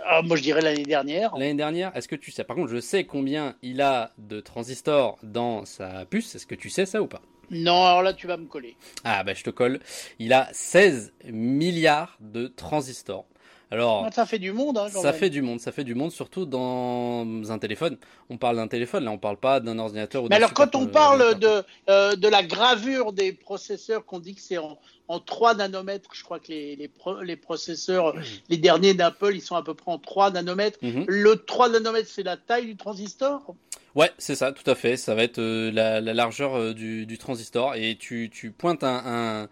Ah, 0.06 0.22
Moi, 0.22 0.36
je 0.36 0.42
dirais 0.42 0.60
l'année 0.62 0.84
dernière. 0.84 1.34
L'année 1.38 1.54
dernière. 1.54 1.96
Est-ce 1.96 2.10
que 2.10 2.18
tu 2.18 2.32
sais? 2.32 2.44
Par 2.44 2.58
contre, 2.58 2.70
je 2.70 2.82
sais 2.82 3.06
combien 3.06 3.56
il 3.62 3.82
a 3.82 4.12
de 4.18 4.42
transistors 4.42 5.18
dans 5.24 5.64
sa 5.64 6.06
puce. 6.06 6.36
Est-ce 6.36 6.46
que 6.46 6.56
tu 6.56 6.70
sais 6.70 6.86
ça 6.86 7.02
ou 7.02 7.08
pas? 7.08 7.22
Non, 7.52 7.86
alors 7.86 8.04
là, 8.04 8.14
tu 8.14 8.28
vas 8.28 8.38
me 8.38 8.46
coller. 8.46 8.76
Ah, 9.04 9.24
bah, 9.24 9.34
je 9.34 9.44
te 9.44 9.50
colle. 9.50 9.80
Il 10.20 10.34
a 10.34 10.50
16 10.52 11.14
milliards 11.26 12.18
de 12.20 12.48
transistors. 12.48 13.26
Alors, 13.72 14.06
ah, 14.08 14.12
ça 14.12 14.26
fait 14.26 14.40
du 14.40 14.52
monde. 14.52 14.80
Hein, 14.80 14.90
ça 14.90 15.14
fait 15.14 15.30
du 15.30 15.44
monde, 15.44 15.60
ça 15.60 15.72
fait 15.72 15.84
du 15.84 15.94
monde, 15.94 16.12
surtout 16.12 16.46
dans 16.48 17.52
un 17.52 17.60
téléphone. 17.60 17.98
On 18.32 18.38
parle 18.38 18.56
d'un 18.56 18.68
téléphone, 18.68 19.04
là, 19.04 19.12
on 19.12 19.20
parle 19.20 19.38
pas 19.38 19.60
d'un 19.60 19.78
ordinateur. 19.78 20.24
Ou 20.24 20.28
Mais 20.28 20.36
alors, 20.36 20.54
quand 20.54 20.76
on 20.76 20.88
parle 20.88 21.38
de, 21.38 21.64
euh, 21.90 22.16
de 22.16 22.28
la 22.28 22.42
gravure 22.42 23.14
des 23.14 23.32
processeurs, 23.32 24.06
qu'on 24.06 24.20
dit 24.20 24.34
que 24.34 24.42
c'est 24.42 24.58
en, 24.58 24.80
en 25.08 25.20
3 25.20 25.54
nanomètres, 25.56 26.10
je 26.14 26.24
crois 26.24 26.40
que 26.40 26.48
les, 26.48 26.76
les, 26.78 26.90
les 27.24 27.36
processeurs, 27.36 28.16
les 28.50 28.58
derniers 28.58 28.96
d'Apple, 28.96 29.36
ils 29.36 29.42
sont 29.42 29.56
à 29.56 29.64
peu 29.64 29.76
près 29.76 29.92
en 29.92 30.00
3 30.00 30.32
nanomètres. 30.32 30.80
Mhm. 30.82 31.06
Le 31.08 31.36
3 31.36 31.70
nanomètres, 31.70 32.10
c'est 32.10 32.24
la 32.24 32.38
taille 32.38 32.66
du 32.66 32.76
transistor? 32.76 33.54
Ouais, 33.96 34.12
c'est 34.18 34.36
ça, 34.36 34.52
tout 34.52 34.70
à 34.70 34.76
fait. 34.76 34.98
Ça 34.98 35.16
va 35.16 35.24
être 35.24 35.40
euh, 35.40 35.72
la, 35.72 36.02
la, 36.02 36.14
largeur 36.14 36.56
euh, 36.56 36.74
du, 36.74 37.06
du, 37.06 37.18
transistor 37.18 37.76
et 37.76 37.96
tu, 37.96 38.30
tu 38.32 38.52
pointes 38.52 38.84
un, 38.84 39.48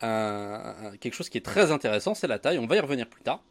un, 0.00 0.06
un, 0.06 0.96
quelque 0.98 1.14
chose 1.14 1.28
qui 1.28 1.38
est 1.38 1.42
très 1.42 1.70
intéressant, 1.72 2.14
c'est 2.14 2.26
la 2.26 2.38
taille. 2.38 2.58
On 2.58 2.66
va 2.66 2.76
y 2.76 2.80
revenir 2.80 3.06
plus 3.06 3.22
tard. 3.22 3.42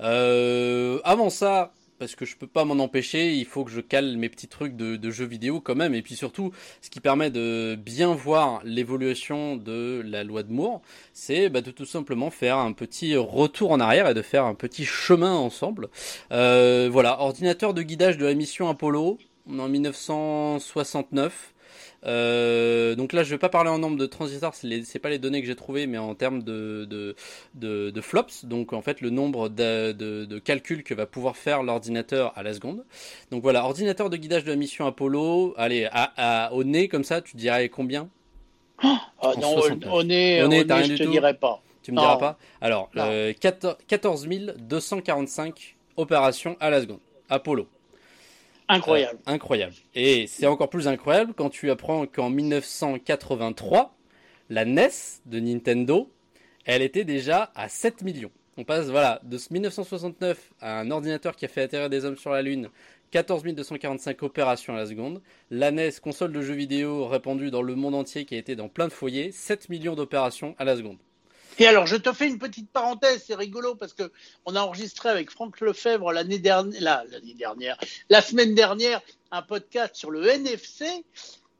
Euh, 0.00 1.00
avant 1.04 1.30
ça, 1.30 1.72
parce 1.98 2.14
que 2.14 2.24
je 2.24 2.36
peux 2.36 2.46
pas 2.46 2.64
m'en 2.64 2.82
empêcher, 2.82 3.34
il 3.34 3.44
faut 3.44 3.64
que 3.64 3.70
je 3.70 3.80
cale 3.80 4.16
mes 4.16 4.28
petits 4.28 4.48
trucs 4.48 4.76
de, 4.76 4.96
de, 4.96 5.10
jeux 5.10 5.26
vidéo 5.26 5.60
quand 5.60 5.74
même, 5.74 5.94
et 5.94 6.02
puis 6.02 6.14
surtout, 6.14 6.52
ce 6.80 6.90
qui 6.90 7.00
permet 7.00 7.30
de 7.30 7.76
bien 7.76 8.14
voir 8.14 8.60
l'évolution 8.64 9.56
de 9.56 10.02
la 10.04 10.24
loi 10.24 10.42
de 10.42 10.52
Moore, 10.52 10.80
c'est 11.12 11.48
bah, 11.48 11.60
de 11.60 11.70
tout 11.70 11.86
simplement 11.86 12.30
faire 12.30 12.58
un 12.58 12.72
petit 12.72 13.16
retour 13.16 13.72
en 13.72 13.80
arrière 13.80 14.08
et 14.08 14.14
de 14.14 14.22
faire 14.22 14.44
un 14.44 14.54
petit 14.54 14.84
chemin 14.84 15.34
ensemble. 15.34 15.88
Euh, 16.32 16.88
voilà, 16.90 17.20
ordinateur 17.20 17.74
de 17.74 17.82
guidage 17.82 18.16
de 18.16 18.26
la 18.26 18.34
mission 18.34 18.68
Apollo, 18.68 19.18
en 19.48 19.68
1969. 19.68 21.54
Euh, 22.04 22.94
donc 22.94 23.12
là, 23.12 23.22
je 23.24 23.30
vais 23.30 23.38
pas 23.38 23.48
parler 23.48 23.70
en 23.70 23.78
nombre 23.78 23.96
de 23.96 24.06
transistors, 24.06 24.54
c'est 24.54 24.98
pas 24.98 25.10
les 25.10 25.18
données 25.18 25.40
que 25.40 25.46
j'ai 25.46 25.56
trouvées, 25.56 25.86
mais 25.86 25.98
en 25.98 26.14
termes 26.14 26.42
de, 26.42 26.86
de, 26.88 27.16
de, 27.54 27.90
de, 27.90 28.00
flops. 28.00 28.44
Donc 28.44 28.72
en 28.72 28.82
fait, 28.82 29.00
le 29.00 29.10
nombre 29.10 29.48
de, 29.48 29.92
de 29.92 30.38
calculs 30.38 30.84
que 30.84 30.94
va 30.94 31.06
pouvoir 31.06 31.36
faire 31.36 31.62
l'ordinateur 31.62 32.32
à 32.36 32.42
la 32.42 32.54
seconde. 32.54 32.84
Donc 33.30 33.42
voilà, 33.42 33.64
ordinateur 33.64 34.10
de 34.10 34.16
guidage 34.16 34.44
de 34.44 34.50
la 34.50 34.56
mission 34.56 34.86
Apollo. 34.86 35.54
Allez, 35.56 35.88
à, 35.90 36.50
au 36.52 36.64
nez 36.64 36.88
comme 36.88 37.04
ça, 37.04 37.20
tu 37.20 37.36
dirais 37.36 37.68
combien? 37.68 38.08
Ah, 38.80 39.32
Non, 39.40 39.56
au, 39.58 40.04
nez, 40.04 40.42
au 40.42 40.48
nez, 40.48 40.60
je 40.60 40.94
te 40.94 41.10
dirais 41.10 41.34
pas. 41.34 41.60
Tu 41.82 41.90
me 41.90 41.98
diras 41.98 42.16
pas? 42.18 42.38
Alors, 42.60 42.90
euh, 42.96 43.32
14 43.32 44.28
245 44.58 45.76
opérations 45.96 46.56
à 46.60 46.70
la 46.70 46.80
seconde. 46.80 47.00
Apollo. 47.28 47.66
Incroyable. 48.68 49.18
Euh, 49.26 49.32
incroyable. 49.32 49.74
Et 49.94 50.26
c'est 50.26 50.46
encore 50.46 50.68
plus 50.68 50.88
incroyable 50.88 51.32
quand 51.34 51.50
tu 51.50 51.70
apprends 51.70 52.06
qu'en 52.06 52.30
1983, 52.30 53.96
la 54.50 54.64
NES 54.64 54.90
de 55.26 55.40
Nintendo, 55.40 56.10
elle 56.64 56.82
était 56.82 57.04
déjà 57.04 57.50
à 57.54 57.68
7 57.68 58.02
millions. 58.02 58.30
On 58.58 58.64
passe 58.64 58.88
voilà 58.88 59.20
de 59.22 59.38
1969 59.50 60.50
à 60.60 60.80
un 60.80 60.90
ordinateur 60.90 61.36
qui 61.36 61.44
a 61.44 61.48
fait 61.48 61.62
atterrir 61.62 61.88
des 61.88 62.04
hommes 62.04 62.16
sur 62.16 62.30
la 62.30 62.42
Lune, 62.42 62.68
14 63.10 63.42
245 63.42 64.22
opérations 64.22 64.74
à 64.74 64.78
la 64.78 64.86
seconde. 64.86 65.22
La 65.50 65.70
NES, 65.70 65.92
console 66.02 66.32
de 66.32 66.42
jeux 66.42 66.54
vidéo 66.54 67.06
répandue 67.06 67.50
dans 67.50 67.62
le 67.62 67.74
monde 67.74 67.94
entier 67.94 68.24
qui 68.24 68.34
a 68.34 68.38
été 68.38 68.56
dans 68.56 68.68
plein 68.68 68.88
de 68.88 68.92
foyers, 68.92 69.32
7 69.32 69.68
millions 69.70 69.94
d'opérations 69.94 70.54
à 70.58 70.64
la 70.64 70.76
seconde. 70.76 70.98
Et 71.58 71.66
alors, 71.66 71.86
je 71.86 71.96
te 71.96 72.12
fais 72.12 72.28
une 72.28 72.38
petite 72.38 72.70
parenthèse, 72.70 73.24
c'est 73.26 73.34
rigolo 73.34 73.74
parce 73.74 73.92
que 73.92 74.12
on 74.46 74.54
a 74.54 74.60
enregistré 74.60 75.08
avec 75.08 75.30
Franck 75.30 75.60
Lefebvre 75.60 76.12
l'année 76.12 76.38
dernière, 76.38 77.76
la 78.08 78.22
semaine 78.22 78.54
dernière, 78.54 79.00
un 79.32 79.42
podcast 79.42 79.96
sur 79.96 80.12
le 80.12 80.24
NFC. 80.28 81.04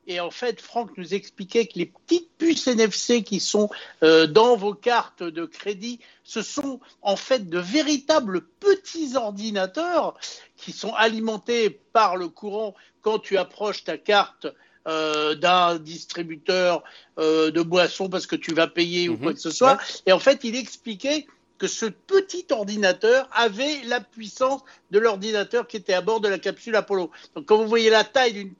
Et 0.07 0.21
en 0.21 0.31
fait, 0.31 0.61
Franck 0.61 0.97
nous 0.97 1.13
expliquait 1.13 1.67
que 1.67 1.77
les 1.77 1.85
petites 1.85 2.31
puces 2.37 2.65
NFC 2.67 3.23
qui 3.23 3.39
sont 3.41 3.69
euh, 4.01 4.25
dans 4.25 4.55
vos 4.55 4.73
cartes 4.73 5.21
de 5.21 5.45
crédit, 5.45 5.99
ce 6.23 6.41
sont 6.41 6.79
en 7.01 7.15
fait 7.15 7.49
de 7.49 7.59
véritables 7.59 8.41
petits 8.59 9.17
ordinateurs 9.17 10.17
qui 10.55 10.71
sont 10.71 10.93
alimentés 10.93 11.69
par 11.69 12.15
le 12.15 12.29
courant 12.29 12.73
quand 13.01 13.19
tu 13.19 13.37
approches 13.37 13.83
ta 13.83 13.97
carte 13.97 14.47
euh, 14.87 15.35
d'un 15.35 15.77
distributeur 15.77 16.83
euh, 17.17 17.51
de 17.51 17.61
boissons 17.61 18.09
parce 18.09 18.25
que 18.25 18.35
tu 18.35 18.53
vas 18.53 18.67
payer 18.67 19.09
ou 19.09 19.17
quoi 19.17 19.31
mhm. 19.31 19.35
que 19.35 19.41
ce 19.41 19.51
soit. 19.51 19.77
Et 20.05 20.13
en 20.13 20.19
fait, 20.19 20.43
il 20.43 20.55
expliquait 20.55 21.27
que 21.59 21.67
ce 21.67 21.85
petit 21.85 22.45
ordinateur 22.51 23.29
avait 23.33 23.83
la 23.85 23.99
puissance 23.99 24.61
de 24.91 24.97
l'ordinateur 24.97 25.67
qui 25.67 25.77
était 25.77 25.93
à 25.93 26.01
bord 26.01 26.21
de 26.21 26.27
la 26.27 26.39
capsule 26.39 26.75
Apollo. 26.75 27.11
Donc 27.35 27.45
quand 27.45 27.57
vous 27.57 27.67
voyez 27.67 27.89
la 27.89 28.03
taille 28.03 28.33
d'une 28.33 28.53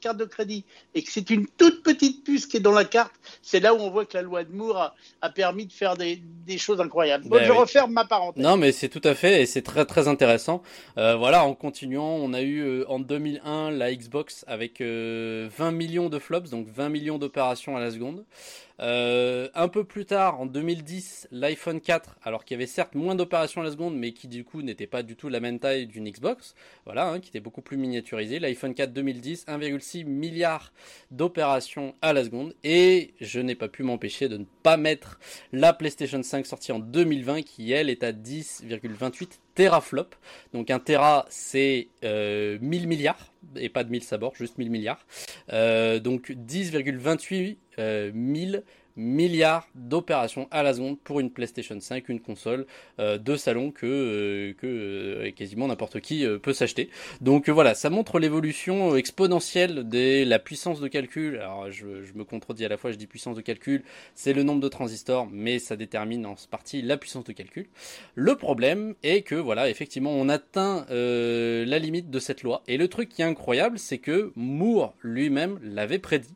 carte 0.00 0.16
de 0.18 0.24
crédit 0.24 0.64
et 0.94 1.02
que 1.02 1.10
c'est 1.10 1.30
une 1.30 1.46
toute 1.46 1.82
petite 1.82 2.24
puce 2.24 2.46
qui 2.46 2.58
est 2.58 2.60
dans 2.60 2.72
la 2.72 2.84
carte, 2.84 3.12
c'est 3.42 3.58
là 3.58 3.74
où 3.74 3.78
on 3.78 3.90
voit 3.90 4.04
que 4.04 4.16
la 4.16 4.22
loi 4.22 4.44
de 4.44 4.52
Moore 4.52 4.94
a, 5.22 5.30
permis 5.30 5.66
de 5.66 5.72
faire 5.72 5.96
des, 5.96 6.20
choses 6.58 6.80
incroyables. 6.80 7.24
Bon, 7.24 7.36
ben 7.36 7.44
je 7.44 7.52
referme 7.52 7.92
ma 7.92 8.04
parenthèse. 8.04 8.42
Non, 8.42 8.56
mais 8.56 8.70
c'est 8.70 8.90
tout 8.90 9.00
à 9.02 9.14
fait 9.14 9.42
et 9.42 9.46
c'est 9.46 9.62
très 9.62 9.86
très 9.86 10.06
intéressant. 10.06 10.62
Euh, 10.98 11.16
voilà, 11.16 11.44
en 11.44 11.54
continuant, 11.54 12.16
on 12.16 12.34
a 12.34 12.42
eu 12.42 12.60
euh, 12.60 12.84
en 12.88 13.00
2001 13.00 13.70
la 13.70 13.94
Xbox 13.94 14.44
avec 14.46 14.80
20 14.80 14.86
euh, 14.86 15.70
millions 15.70 16.10
de 16.10 16.18
flops, 16.18 16.50
donc 16.50 16.68
20 16.68 16.90
millions 16.90 17.18
d'opérations 17.18 17.76
à 17.76 17.80
la 17.80 17.90
seconde. 17.90 18.24
Un 18.78 19.68
peu 19.68 19.84
plus 19.84 20.06
tard, 20.06 20.40
en 20.40 20.46
2010, 20.46 21.28
l'iPhone 21.30 21.80
4, 21.80 22.16
alors 22.24 22.41
qu'il 22.44 22.54
y 22.54 22.58
avait 22.58 22.66
certes 22.66 22.94
moins 22.94 23.14
d'opérations 23.14 23.60
à 23.60 23.64
la 23.64 23.70
seconde, 23.70 23.96
mais 23.96 24.12
qui 24.12 24.28
du 24.28 24.44
coup 24.44 24.62
n'était 24.62 24.86
pas 24.86 25.02
du 25.02 25.16
tout 25.16 25.28
la 25.28 25.40
même 25.40 25.58
taille 25.58 25.86
d'une 25.86 26.08
Xbox, 26.08 26.54
voilà, 26.84 27.08
hein, 27.08 27.20
qui 27.20 27.28
était 27.28 27.40
beaucoup 27.40 27.62
plus 27.62 27.76
miniaturisé. 27.76 28.38
L'iPhone 28.38 28.74
4 28.74 28.92
2010, 28.92 29.46
1,6 29.46 30.04
milliard 30.04 30.72
d'opérations 31.10 31.94
à 32.02 32.12
la 32.12 32.24
seconde, 32.24 32.54
et 32.64 33.14
je 33.20 33.40
n'ai 33.40 33.54
pas 33.54 33.68
pu 33.68 33.82
m'empêcher 33.82 34.28
de 34.28 34.36
ne 34.36 34.44
pas 34.62 34.76
mettre 34.76 35.18
la 35.52 35.72
PlayStation 35.72 36.22
5 36.22 36.46
sortie 36.46 36.72
en 36.72 36.78
2020, 36.78 37.42
qui 37.42 37.72
elle 37.72 37.90
est 37.90 38.04
à 38.04 38.12
10,28 38.12 39.38
teraflop. 39.54 40.14
Donc 40.52 40.70
un 40.70 40.78
tera, 40.78 41.26
c'est 41.28 41.88
euh, 42.04 42.58
1000 42.60 42.88
milliards, 42.88 43.32
et 43.56 43.68
pas 43.68 43.84
de 43.84 43.90
1000 43.90 44.02
sabords, 44.02 44.34
juste 44.34 44.58
1000 44.58 44.70
milliards. 44.70 45.06
Euh, 45.52 45.98
donc 45.98 46.30
10,28 46.30 47.56
euh, 47.78 48.10
1000 48.14 48.64
milliards 48.96 49.68
d'opérations 49.74 50.48
à 50.50 50.62
la 50.62 50.74
seconde 50.74 50.98
pour 50.98 51.20
une 51.20 51.30
PlayStation 51.30 51.78
5, 51.78 52.08
une 52.08 52.20
console 52.20 52.66
euh, 52.98 53.18
de 53.18 53.36
salon 53.36 53.70
que, 53.70 53.86
euh, 53.86 54.54
euh, 54.64 55.30
quasiment 55.32 55.68
n'importe 55.68 56.00
qui 56.00 56.26
peut 56.42 56.52
s'acheter. 56.52 56.90
Donc 57.20 57.48
voilà, 57.48 57.74
ça 57.74 57.90
montre 57.90 58.18
l'évolution 58.18 58.96
exponentielle 58.96 59.88
de 59.88 60.24
la 60.24 60.38
puissance 60.38 60.80
de 60.80 60.88
calcul. 60.88 61.36
Alors 61.36 61.70
je, 61.70 61.86
me 62.14 62.24
contredis 62.24 62.64
à 62.64 62.68
la 62.68 62.76
fois, 62.76 62.92
je 62.92 62.96
dis 62.96 63.06
puissance 63.06 63.36
de 63.36 63.40
calcul, 63.40 63.82
c'est 64.14 64.32
le 64.32 64.42
nombre 64.42 64.60
de 64.60 64.68
transistors, 64.68 65.28
mais 65.30 65.58
ça 65.58 65.76
détermine 65.76 66.26
en 66.26 66.34
partie 66.50 66.82
la 66.82 66.96
puissance 66.96 67.24
de 67.24 67.32
calcul. 67.32 67.66
Le 68.14 68.36
problème 68.36 68.94
est 69.02 69.22
que 69.22 69.34
voilà, 69.34 69.70
effectivement, 69.70 70.12
on 70.12 70.28
atteint 70.28 70.86
la 70.90 71.78
limite 71.78 72.10
de 72.10 72.18
cette 72.18 72.42
loi. 72.42 72.62
Et 72.68 72.76
le 72.76 72.88
truc 72.88 73.08
qui 73.08 73.22
est 73.22 73.24
incroyable, 73.24 73.78
c'est 73.78 73.98
que 73.98 74.32
Moore 74.36 74.94
lui-même 75.02 75.58
l'avait 75.62 75.98
prédit 75.98 76.34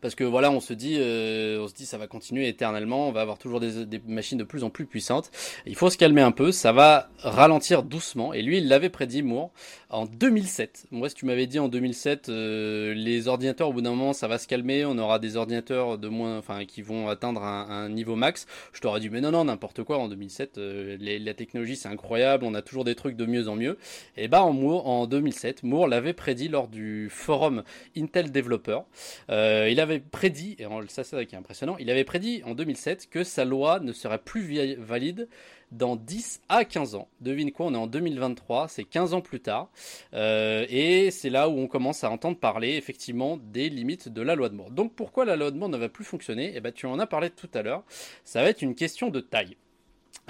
parce 0.00 0.14
que 0.14 0.24
voilà, 0.24 0.50
on 0.50 0.60
se 0.60 0.72
dit, 0.72 0.96
euh, 0.98 1.60
on 1.62 1.68
se 1.68 1.74
dit, 1.74 1.86
ça 1.86 1.98
va 1.98 2.06
continuer 2.06 2.48
éternellement, 2.48 3.08
on 3.08 3.12
va 3.12 3.20
avoir 3.20 3.38
toujours 3.38 3.60
des, 3.60 4.00
machines 4.06 4.38
de 4.38 4.44
plus 4.44 4.64
en 4.64 4.70
plus 4.70 4.86
puissantes. 4.86 5.30
Il 5.66 5.76
faut 5.76 5.90
se 5.90 5.98
calmer 5.98 6.22
un 6.22 6.32
peu, 6.32 6.52
ça 6.52 6.72
va 6.72 7.10
ralentir 7.18 7.82
doucement. 7.82 8.32
Et 8.32 8.42
lui, 8.42 8.58
il 8.58 8.68
l'avait 8.68 8.88
prédit, 8.88 9.22
Moore, 9.22 9.50
en 9.90 10.06
2007. 10.06 10.86
Moi, 10.90 11.08
si 11.08 11.14
tu 11.14 11.26
m'avais 11.26 11.46
dit 11.46 11.58
en 11.58 11.68
2007, 11.68 12.28
euh, 12.28 12.94
les 12.94 13.28
ordinateurs, 13.28 13.68
au 13.68 13.72
bout 13.72 13.82
d'un 13.82 13.90
moment, 13.90 14.12
ça 14.12 14.26
va 14.26 14.38
se 14.38 14.48
calmer, 14.48 14.84
on 14.84 14.96
aura 14.98 15.18
des 15.18 15.36
ordinateurs 15.36 15.98
de 15.98 16.08
moins, 16.08 16.38
enfin, 16.38 16.64
qui 16.64 16.80
vont 16.80 17.08
atteindre 17.08 17.42
un, 17.42 17.68
un 17.68 17.88
niveau 17.88 18.16
max, 18.16 18.46
je 18.72 18.80
t'aurais 18.80 19.00
dit, 19.00 19.10
mais 19.10 19.20
non, 19.20 19.32
non, 19.32 19.44
n'importe 19.44 19.82
quoi. 19.82 19.98
En 19.98 20.08
2007, 20.08 20.58
euh, 20.58 20.96
la 21.00 21.34
technologie, 21.34 21.76
c'est 21.76 21.88
incroyable, 21.88 22.44
on 22.44 22.54
a 22.54 22.62
toujours 22.62 22.84
des 22.84 22.94
trucs 22.94 23.16
de 23.16 23.26
mieux 23.26 23.48
en 23.48 23.56
mieux. 23.56 23.76
Et 24.16 24.28
bah, 24.28 24.42
en 24.42 24.52
Moore, 24.52 24.88
en 24.88 25.06
2007, 25.06 25.62
Moore 25.62 25.88
l'avait 25.88 26.14
prédit 26.14 26.48
lors 26.48 26.68
du 26.68 27.08
forum 27.10 27.62
Intel 27.96 28.32
Developer. 28.32 28.80
Il 29.28 29.78
prédit, 29.98 30.56
et 30.58 30.66
ça 30.88 31.04
c'est 31.04 31.26
qui 31.26 31.34
est 31.34 31.38
impressionnant, 31.38 31.76
il 31.78 31.90
avait 31.90 32.04
prédit 32.04 32.42
en 32.44 32.54
2007 32.54 33.08
que 33.10 33.24
sa 33.24 33.44
loi 33.44 33.80
ne 33.80 33.92
serait 33.92 34.18
plus 34.18 34.76
valide 34.76 35.28
dans 35.72 35.96
10 35.96 36.42
à 36.48 36.64
15 36.64 36.94
ans. 36.94 37.08
Devine 37.20 37.52
quoi, 37.52 37.66
on 37.66 37.74
est 37.74 37.78
en 37.78 37.86
2023, 37.86 38.68
c'est 38.68 38.84
15 38.84 39.14
ans 39.14 39.20
plus 39.20 39.40
tard, 39.40 39.70
euh, 40.14 40.66
et 40.68 41.10
c'est 41.10 41.30
là 41.30 41.48
où 41.48 41.58
on 41.58 41.66
commence 41.66 42.04
à 42.04 42.10
entendre 42.10 42.38
parler 42.38 42.76
effectivement 42.76 43.36
des 43.36 43.68
limites 43.68 44.08
de 44.08 44.22
la 44.22 44.34
loi 44.34 44.48
de 44.48 44.54
Moore. 44.54 44.70
Donc 44.70 44.94
pourquoi 44.94 45.24
la 45.24 45.36
loi 45.36 45.50
de 45.50 45.56
Moore 45.56 45.68
ne 45.68 45.78
va 45.78 45.88
plus 45.88 46.04
fonctionner? 46.04 46.52
Eh 46.54 46.60
ben 46.60 46.72
tu 46.72 46.86
en 46.86 46.98
as 46.98 47.06
parlé 47.06 47.30
tout 47.30 47.50
à 47.54 47.62
l'heure, 47.62 47.84
ça 48.24 48.42
va 48.42 48.50
être 48.50 48.62
une 48.62 48.74
question 48.74 49.08
de 49.08 49.20
taille. 49.20 49.56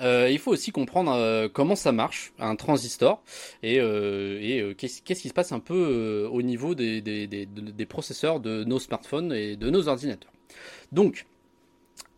Euh, 0.00 0.28
il 0.30 0.38
faut 0.38 0.50
aussi 0.50 0.72
comprendre 0.72 1.12
euh, 1.12 1.48
comment 1.52 1.76
ça 1.76 1.92
marche, 1.92 2.32
un 2.38 2.56
transistor, 2.56 3.22
et, 3.62 3.78
euh, 3.80 4.74
qu'est-ce 4.74 5.02
qui 5.02 5.28
se 5.28 5.34
passe 5.34 5.52
un 5.52 5.60
peu 5.60 6.28
au 6.30 6.42
niveau 6.42 6.74
des, 6.74 7.86
processeurs 7.88 8.40
de 8.40 8.64
nos 8.64 8.78
smartphones 8.78 9.32
et 9.32 9.56
de 9.56 9.70
nos 9.70 9.88
ordinateurs. 9.88 10.32
Donc, 10.92 11.26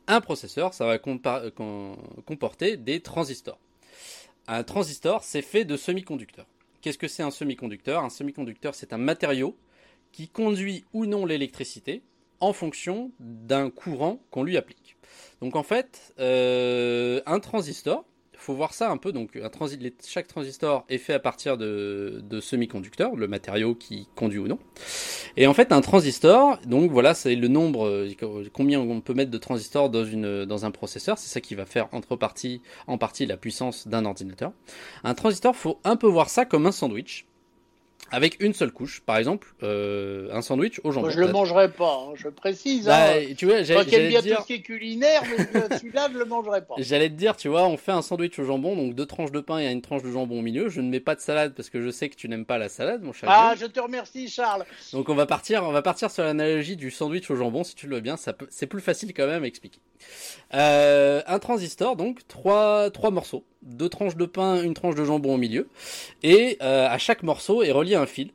un 0.07 0.21
processeur, 0.21 0.75
ça 0.75 0.87
va 0.87 0.99
comporter 0.99 2.77
des 2.77 3.01
transistors. 3.01 3.59
Un 4.49 4.65
transistor, 4.65 5.23
c'est 5.23 5.43
fait 5.43 5.65
de 5.65 5.77
semi-conducteurs. 5.77 6.47
Qu'est-ce 6.81 6.99
que 6.99 7.09
c'est 7.09 7.23
un 7.23 7.31
semi-conducteur? 7.31 8.03
Un 8.03 8.11
semi-conducteur, 8.11 8.75
c'est 8.75 8.93
un 8.93 8.99
matériau 8.99 9.57
qui 10.11 10.29
conduit 10.29 10.85
ou 10.93 11.07
non 11.07 11.25
l'électricité 11.25 12.03
en 12.43 12.53
fonction 12.53 13.13
d'un 13.21 13.71
courant 13.71 14.21
qu'on 14.31 14.43
lui 14.43 14.57
applique. 14.57 14.97
Donc 15.41 15.55
en 15.55 15.63
fait, 15.63 16.13
euh, 16.19 17.21
un 17.25 17.39
transistor, 17.39 18.05
faut 18.33 18.55
voir 18.55 18.75
ça 18.75 18.91
un 18.91 18.97
peu. 18.97 19.13
Donc 19.13 19.37
un 19.37 19.51
chaque 20.05 20.27
transistor 20.27 20.85
est 20.89 20.99
fait 20.99 21.15
à 21.15 21.21
partir 21.21 21.57
de, 21.57 22.21
semi-conducteurs, 22.41 23.15
le 23.15 23.29
matériau 23.29 23.77
qui 23.77 24.09
conduit 24.17 24.41
ou 24.41 24.49
non. 24.49 24.59
Et 25.37 25.47
en 25.47 25.55
fait, 25.55 25.71
un 25.71 25.81
transistor, 25.81 26.59
donc 26.67 26.91
voilà, 26.91 27.15
c'est 27.15 27.37
le 27.37 27.47
nombre, 27.47 28.09
combien 28.53 28.81
on 28.81 29.01
peut 29.01 29.15
mettre 29.15 29.31
de 29.31 29.39
transistors 29.39 29.89
dans, 29.89 30.05
une, 30.05 30.45
dans 30.45 30.65
un 30.65 30.73
processeur. 30.73 31.19
C'est 31.19 31.33
ça 31.33 31.41
qui 31.41 31.55
va 31.55 31.65
faire 31.65 31.89
entre 31.93 32.17
partie, 32.17 32.61
en 32.89 32.99
partie 32.99 33.25
la 33.25 33.37
puissance 33.37 33.87
d'un 33.87 34.05
ordinateur. 34.05 34.53
Un 35.05 35.15
transistor, 35.15 35.55
faut 35.55 35.79
un 35.85 35.95
peu 35.95 36.09
voir 36.09 36.29
ça 36.29 36.45
comme 36.45 36.67
un 36.67 36.73
sandwich 36.73 37.25
avec 38.13 38.41
une 38.41 38.53
seule 38.53 38.71
couche. 38.71 39.01
Par 39.01 39.17
exemple, 39.17 39.49
euh, 39.63 40.29
un 40.33 40.43
sandwich 40.43 40.81
au 40.85 40.93
jambon. 40.93 41.07
Moi, 41.07 41.11
je 41.11 41.21
le 41.21 41.33
mangerai 41.33 41.71
pas, 41.71 42.07
hein, 42.07 42.13
je 42.15 42.29
précise. 42.29 42.85
Bah, 42.85 43.15
hein. 43.15 43.35
Tu 43.37 43.47
vois, 43.47 43.63
j'allais 43.63 44.09
bien 44.09 44.21
dire... 44.21 44.37
tout 44.37 44.43
ce 44.43 44.47
qui 44.47 44.53
est 44.55 44.61
culinaire, 44.61 45.23
mais 45.27 45.79
celui-là, 45.79 46.09
je 46.13 46.19
le 46.19 46.25
mangerai 46.27 46.65
pas. 46.65 46.75
J'allais 46.79 47.09
te 47.09 47.15
dire, 47.15 47.37
tu 47.37 47.49
vois, 47.49 47.67
on 47.67 47.77
fait 47.77 47.93
un 47.93 48.03
sandwich 48.03 48.39
au 48.39 48.45
jambon, 48.45 48.77
donc 48.77 48.95
deux 48.95 49.07
tranches 49.07 49.33
de 49.33 49.41
pain 49.41 49.59
et 49.59 49.67
une 49.73 49.83
tranche 49.83 50.03
de 50.03 50.11
jambon 50.13 50.39
au 50.39 50.43
milieu. 50.43 50.69
Je 50.69 50.81
ne 50.81 50.91
mets 50.91 51.01
pas 51.01 51.15
de 51.15 51.21
salade 51.21 51.55
parce 51.55 51.71
que 51.71 51.81
je 51.81 51.91
sais 51.91 52.09
que 52.09 52.15
tu 52.15 52.29
n'aimes 52.29 52.45
pas 52.45 52.59
la 52.59 52.69
salade, 52.69 53.03
mon 53.03 53.13
cher. 53.13 53.29
Ah, 53.33 53.55
je 53.59 53.67
te 53.67 53.81
remercie, 53.81 54.29
Charles. 54.29 54.65
Donc 54.93 55.09
on 55.09 55.15
va 55.15 55.27
partir, 55.27 55.65
on 55.65 55.73
va 55.73 55.83
partir 55.83 56.11
sur 56.11 56.23
l'analogie 56.23 56.77
du 56.77 56.91
sandwich 56.91 57.31
au 57.31 57.37
jambon, 57.37 57.65
si 57.65 57.75
tu 57.75 57.87
le 57.87 57.97
veux 57.97 58.01
bien. 58.03 58.17
Ça 58.17 58.35
c'est 58.51 58.67
plus 58.67 58.81
facile 58.81 59.15
quand 59.15 59.27
même 59.27 59.45
à 59.45 59.47
expliquer. 59.47 59.81
Euh, 60.55 61.23
un 61.27 61.39
transistor, 61.39 61.97
donc 61.97 62.27
trois 62.29 62.91
trois 62.91 63.11
morceaux 63.11 63.45
deux 63.63 63.89
tranches 63.89 64.17
de 64.17 64.27
pain, 64.27 64.63
une 64.63 64.75
tranche 64.75 64.95
de 64.95 65.05
jambon 65.05 65.35
au 65.35 65.39
milieu. 65.39 65.69
Et 66.23 66.59
euh, 66.63 66.89
à 66.89 66.99
chaque 66.99 67.23
morceau 67.23 67.63
est 67.63 67.73
relié 67.73 67.95
un 67.95 68.07
fil. 68.07 68.31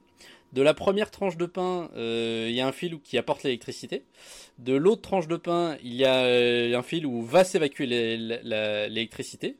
De 0.53 0.61
la 0.61 0.73
première 0.73 1.11
tranche 1.11 1.35
de 1.35 1.45
pain, 1.45 1.89
euh, 1.97 2.47
il 2.49 2.55
y 2.55 2.61
a 2.61 2.67
un 2.67 2.71
fil 2.71 2.99
qui 3.01 3.17
apporte 3.17 3.43
l'électricité. 3.43 4.03
De 4.59 4.73
l'autre 4.73 5.01
tranche 5.01 5.27
de 5.27 5.35
pain, 5.35 5.77
il 5.83 5.93
y 5.93 6.05
a 6.05 6.23
euh, 6.23 6.77
un 6.77 6.83
fil 6.83 7.05
où 7.05 7.21
va 7.21 7.43
s'évacuer 7.43 7.85
l'électricité. 7.85 9.57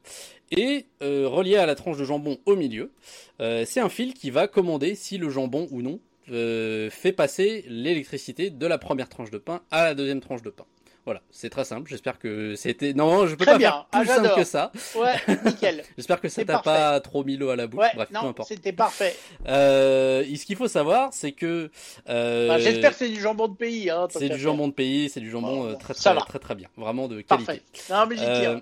Et 0.51 0.86
relié 1.01 1.57
à 1.57 1.65
la 1.65 1.75
tranche 1.75 1.97
de 1.97 2.05
jambon 2.05 2.38
au 2.45 2.55
milieu, 2.55 2.89
c'est 3.38 3.81
un 3.81 3.89
fil 3.89 4.13
qui 4.13 4.29
va 4.29 4.47
commander 4.47 4.95
si 4.95 5.17
le 5.17 5.29
jambon 5.29 5.67
ou 5.71 5.81
non 5.81 6.00
fait 6.27 7.12
passer 7.13 7.65
l'électricité 7.67 8.50
de 8.50 8.65
la 8.65 8.77
première 8.77 9.09
tranche 9.09 9.29
de 9.29 9.39
pain 9.39 9.62
à 9.71 9.83
la 9.83 9.93
deuxième 9.93 10.21
tranche 10.21 10.43
de 10.43 10.50
pain. 10.50 10.63
Voilà, 11.07 11.21
c'est 11.31 11.49
très 11.49 11.63
simple. 11.63 11.89
J'espère 11.89 12.19
que 12.19 12.55
c'était. 12.55 12.91
Non, 12.91 13.27
je 13.27 13.35
peux 13.35 13.45
pas 13.45 13.57
faire 13.57 13.87
plus 13.89 14.01
ah, 14.09 14.15
simple 14.15 14.35
que 14.35 14.43
ça. 14.43 14.73
Ouais, 14.93 15.15
nickel. 15.45 15.85
J'espère 15.95 16.19
que 16.19 16.27
ça 16.27 16.43
t'a 16.43 16.59
pas 16.59 16.99
trop 16.99 17.23
mis 17.23 17.37
l'eau 17.37 17.47
à 17.47 17.55
la 17.55 17.65
bouche. 17.65 17.79
Ouais, 17.79 17.91
Bref, 17.95 18.11
non, 18.11 18.23
peu 18.23 18.27
importe. 18.27 18.49
C'était 18.49 18.73
parfait. 18.73 19.15
Euh, 19.47 20.25
ce 20.35 20.45
qu'il 20.45 20.57
faut 20.57 20.67
savoir, 20.67 21.13
c'est 21.13 21.31
que. 21.31 21.71
Euh, 22.09 22.49
bah, 22.49 22.59
J'espère 22.59 22.91
que 22.91 22.97
c'est 22.97 23.07
du 23.07 23.21
jambon 23.21 23.47
de 23.47 23.55
pays. 23.55 23.89
Hein, 23.89 24.09
c'est 24.09 24.27
du 24.27 24.37
jambon 24.37 24.67
de 24.67 24.73
pays, 24.73 25.07
c'est 25.07 25.21
du 25.21 25.29
jambon 25.29 25.67
euh, 25.67 25.75
très, 25.75 25.93
très, 25.93 26.13
très, 26.13 26.39
très, 26.39 26.55
bien. 26.55 26.67
Vraiment 26.75 27.07
de 27.07 27.21
qualité. 27.21 27.45
Parfait. 27.45 27.61
Non, 27.89 28.05
mais 28.05 28.17
j'y 28.17 28.25
tiens. 28.41 28.61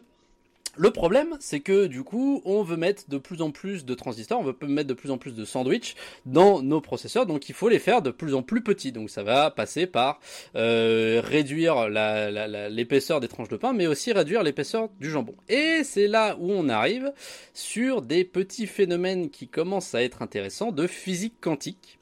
Le 0.77 0.91
problème, 0.91 1.38
c'est 1.39 1.62
que 1.62 1.88
du 1.88 2.03
coup, 2.03 2.41
on 2.44 2.62
veut 2.63 2.75
mettre 2.75 3.10
de 3.10 3.17
plus 3.17 3.41
en 3.41 3.51
plus 3.51 3.86
de 3.86 3.94
transistors, 3.94 4.39
on 4.39 4.44
veut 4.44 4.55
mettre 4.67 4.89
de 4.89 4.94
plus 4.94 5.10
en 5.10 5.17
plus 5.17 5.34
de 5.34 5.46
sandwich 5.46 5.96
dans 6.25 6.62
nos 6.62 6.82
processeurs, 6.82 7.25
donc 7.25 7.48
il 7.48 7.55
faut 7.55 7.70
les 7.70 7.79
faire 7.79 8.01
de 8.01 8.12
plus 8.12 8.36
en 8.36 8.44
plus 8.44 8.62
petits. 8.62 8.91
Donc 8.91 9.10
ça 9.10 9.24
va 9.24 9.51
passer 9.51 9.88
par 9.88 10.20
euh, 10.55 11.22
réduire 11.24 11.88
l'épaisseur 11.89 13.22
des 13.22 13.27
tranches 13.27 13.50
de 13.50 13.58
pain, 13.58 13.74
mais 13.74 13.88
aussi 13.88 14.12
réduire 14.12 14.44
l'épaisseur 14.44 14.89
du 15.00 15.10
jambon. 15.10 15.36
Et 15.48 15.84
c'est 15.84 16.08
là 16.08 16.36
où 16.39 16.51
on 16.51 16.67
arrive 16.67 17.13
sur 17.53 18.01
des 18.01 18.25
petits 18.25 18.67
phénomènes 18.67 19.29
qui 19.29 19.48
commencent 19.48 19.96
à 19.96 20.03
être 20.03 20.22
intéressants 20.22 20.72
de 20.72 20.88
physique 20.88 21.36
quantique. 21.39 22.00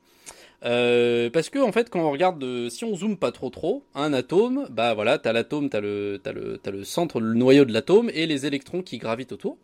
Euh, 0.66 1.30
parce 1.30 1.50
que 1.50 1.60
en 1.60 1.72
fait, 1.72 1.90
quand 1.90 2.02
on 2.02 2.12
regarde, 2.12 2.70
si 2.70 2.86
on 2.86 2.96
zoome 2.96 3.18
pas 3.18 3.32
trop 3.32 3.50
trop, 3.50 3.84
un 3.96 4.14
atome, 4.14 4.68
bah 4.72 4.94
voilà, 4.94 5.18
t'as 5.18 5.34
l'atome, 5.34 5.70
t'as 5.70 5.82
le, 5.82 6.20
t'as 6.24 6.32
le, 6.32 6.60
le 6.66 6.84
centre, 6.84 7.20
le 7.20 7.34
noyau 7.34 7.66
de 7.66 7.74
l'atome 7.74 8.10
et 8.14 8.26
les 8.26 8.46
électrons 8.46 8.82
qui 8.82 8.98
gravitent 8.98 9.34
autour. 9.34 9.58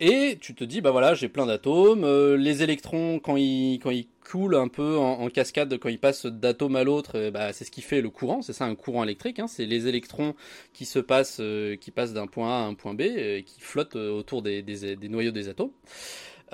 Et 0.00 0.38
tu 0.40 0.54
te 0.54 0.64
dis, 0.64 0.80
bah 0.80 0.90
voilà, 0.90 1.14
j'ai 1.14 1.28
plein 1.28 1.46
d'atomes. 1.46 2.02
Euh, 2.04 2.36
les 2.36 2.62
électrons, 2.62 3.20
quand 3.20 3.36
ils, 3.36 3.78
quand 3.78 3.90
ils 3.90 4.08
coulent 4.28 4.56
un 4.56 4.66
peu 4.68 4.96
en, 4.96 5.28
cascade, 5.28 5.78
quand 5.78 5.88
ils 5.88 6.00
passent 6.00 6.26
d'atome 6.26 6.74
à 6.76 6.82
l'autre, 6.82 7.12
euh, 7.16 7.30
bah, 7.30 7.52
c'est 7.52 7.64
ce 7.64 7.70
qui 7.70 7.80
fait 7.82 8.00
le 8.00 8.10
courant. 8.10 8.42
C'est 8.42 8.52
ça 8.54 8.64
un 8.64 8.74
courant 8.74 9.04
électrique. 9.04 9.38
Hein, 9.38 9.46
c'est 9.46 9.66
les 9.66 9.86
électrons 9.86 10.34
qui 10.72 10.84
se 10.84 10.98
passent, 10.98 11.40
qui 11.80 11.90
passent 11.92 12.12
d'un 12.12 12.26
point 12.26 12.48
A 12.50 12.64
à 12.64 12.66
un 12.66 12.74
point 12.74 12.94
B, 12.94 13.02
et 13.02 13.44
qui 13.46 13.60
flottent 13.60 13.96
autour 13.96 14.42
des, 14.42 14.62
des 14.62 15.08
noyaux 15.08 15.30
des 15.30 15.48
atomes. 15.48 15.70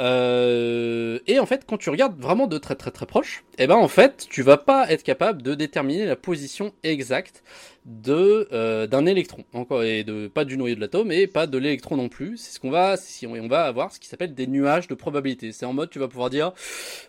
Euh, 0.00 1.18
et 1.26 1.38
en 1.38 1.46
fait, 1.46 1.64
quand 1.66 1.76
tu 1.76 1.90
regardes 1.90 2.18
vraiment 2.18 2.46
de 2.46 2.56
très 2.56 2.74
très 2.74 2.90
très 2.90 3.04
proche, 3.04 3.44
eh 3.58 3.66
ben 3.66 3.76
en 3.76 3.88
fait, 3.88 4.26
tu 4.30 4.42
vas 4.42 4.56
pas 4.56 4.90
être 4.90 5.02
capable 5.02 5.42
de 5.42 5.54
déterminer 5.54 6.06
la 6.06 6.16
position 6.16 6.72
exacte 6.82 7.42
de 7.84 8.48
euh, 8.52 8.86
d'un 8.86 9.04
électron, 9.04 9.44
encore 9.52 9.82
et 9.82 10.02
de 10.04 10.28
pas 10.28 10.44
du 10.44 10.56
noyau 10.56 10.74
de 10.74 10.80
l'atome 10.80 11.12
et 11.12 11.26
pas 11.26 11.46
de 11.46 11.58
l'électron 11.58 11.96
non 11.96 12.08
plus. 12.08 12.38
C'est 12.38 12.54
ce 12.54 12.60
qu'on 12.60 12.70
va 12.70 12.96
si 12.96 13.26
on, 13.26 13.32
on, 13.32 13.48
va 13.48 13.64
avoir 13.64 13.92
ce 13.92 14.00
qui 14.00 14.08
s'appelle 14.08 14.34
des 14.34 14.46
nuages 14.46 14.88
de 14.88 14.94
probabilité. 14.94 15.52
C'est 15.52 15.66
en 15.66 15.74
mode 15.74 15.90
tu 15.90 15.98
vas 15.98 16.08
pouvoir 16.08 16.30
dire 16.30 16.52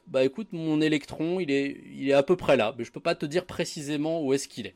bah 0.07 0.23
écoute 0.25 0.47
mon 0.51 0.81
électron 0.81 1.39
il 1.39 1.51
est 1.51 1.77
il 1.93 2.09
est 2.09 2.13
à 2.13 2.23
peu 2.23 2.35
près 2.35 2.57
là, 2.57 2.75
mais 2.77 2.83
je 2.83 2.91
peux 2.91 2.99
pas 2.99 3.15
te 3.15 3.25
dire 3.25 3.45
précisément 3.45 4.21
où 4.21 4.33
est-ce 4.33 4.49
qu'il 4.49 4.67
est. 4.67 4.75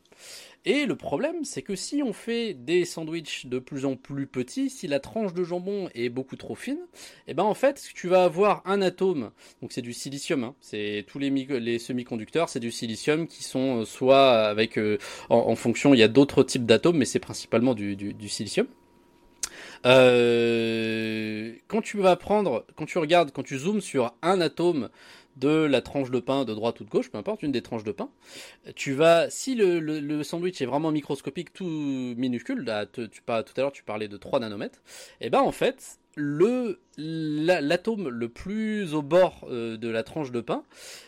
Et 0.65 0.87
le 0.87 0.95
problème, 0.95 1.43
c'est 1.43 1.61
que 1.61 1.75
si 1.75 2.01
on 2.01 2.11
fait 2.11 2.55
des 2.55 2.85
sandwichs 2.85 3.45
de 3.45 3.59
plus 3.59 3.85
en 3.85 3.95
plus 3.95 4.25
petits, 4.25 4.71
si 4.71 4.87
la 4.87 4.99
tranche 4.99 5.33
de 5.33 5.43
jambon 5.43 5.89
est 5.93 6.09
beaucoup 6.09 6.35
trop 6.35 6.55
fine, 6.55 6.79
eh 7.27 7.35
ben 7.35 7.43
en 7.43 7.53
fait, 7.53 7.83
tu 7.93 8.07
vas 8.07 8.23
avoir 8.23 8.63
un 8.65 8.81
atome, 8.81 9.29
donc 9.61 9.71
c'est 9.71 9.83
du 9.83 9.93
silicium, 9.93 10.43
hein, 10.43 10.55
c'est 10.61 11.05
tous 11.07 11.19
les, 11.19 11.79
semi-conducteurs, 11.79 12.49
c'est 12.49 12.59
du 12.59 12.71
silicium 12.71 13.27
qui 13.27 13.43
sont 13.43 13.81
euh, 13.81 13.85
soit 13.85 14.31
avec, 14.31 14.79
euh, 14.79 14.97
en, 15.29 15.55
fonction, 15.55 15.93
il 15.93 15.99
y 15.99 16.03
a 16.03 16.07
d'autres 16.07 16.43
types 16.43 16.65
d'atomes, 16.65 16.97
mais 16.97 17.05
c'est 17.05 17.19
principalement 17.19 17.75
du 17.75 18.15
silicium. 18.27 18.67
Euh, 19.85 21.53
quand 21.67 21.81
tu 21.81 21.97
vas 21.97 22.15
prendre, 22.15 22.65
quand 22.75 22.85
tu 22.85 22.97
regardes, 22.97 23.31
quand 23.31 23.43
tu 23.43 23.57
zoomes 23.57 23.81
sur 23.81 24.15
un 24.21 24.41
atome 24.41 24.89
de 25.35 25.49
la 25.49 25.81
tranche 25.81 26.11
de 26.11 26.19
pain 26.19 26.45
de 26.45 26.53
droite 26.53 26.79
ou 26.79 26.83
de 26.83 26.89
gauche, 26.89 27.09
peu 27.11 27.17
importe, 27.17 27.43
une 27.43 27.51
des 27.51 27.61
tranches 27.61 27.83
de 27.83 27.91
pain. 27.91 28.09
Tu 28.75 28.93
vas, 28.93 29.29
si 29.29 29.55
le, 29.55 30.23
sandwich 30.23 30.61
est 30.61 30.65
vraiment 30.65 30.91
microscopique, 30.91 31.53
tout 31.53 31.65
minuscule, 31.65 32.63
là, 32.63 32.85
tu, 32.85 33.09
tout 33.09 33.21
à 33.27 33.43
l'heure 33.57 33.71
tu 33.71 33.83
parlais 33.83 34.07
de 34.07 34.17
3 34.17 34.39
nanomètres, 34.39 34.81
et 35.21 35.27
eh 35.27 35.29
ben 35.29 35.41
en 35.41 35.51
fait, 35.51 35.99
le 36.15 36.79
l'atome 36.97 38.07
le 38.07 38.29
plus 38.29 38.93
au 38.93 39.01
bord 39.01 39.45
euh, 39.49 39.75
de 39.75 39.89
la 39.89 40.03
tranche 40.03 40.31
de 40.31 40.39
pain, 40.39 40.63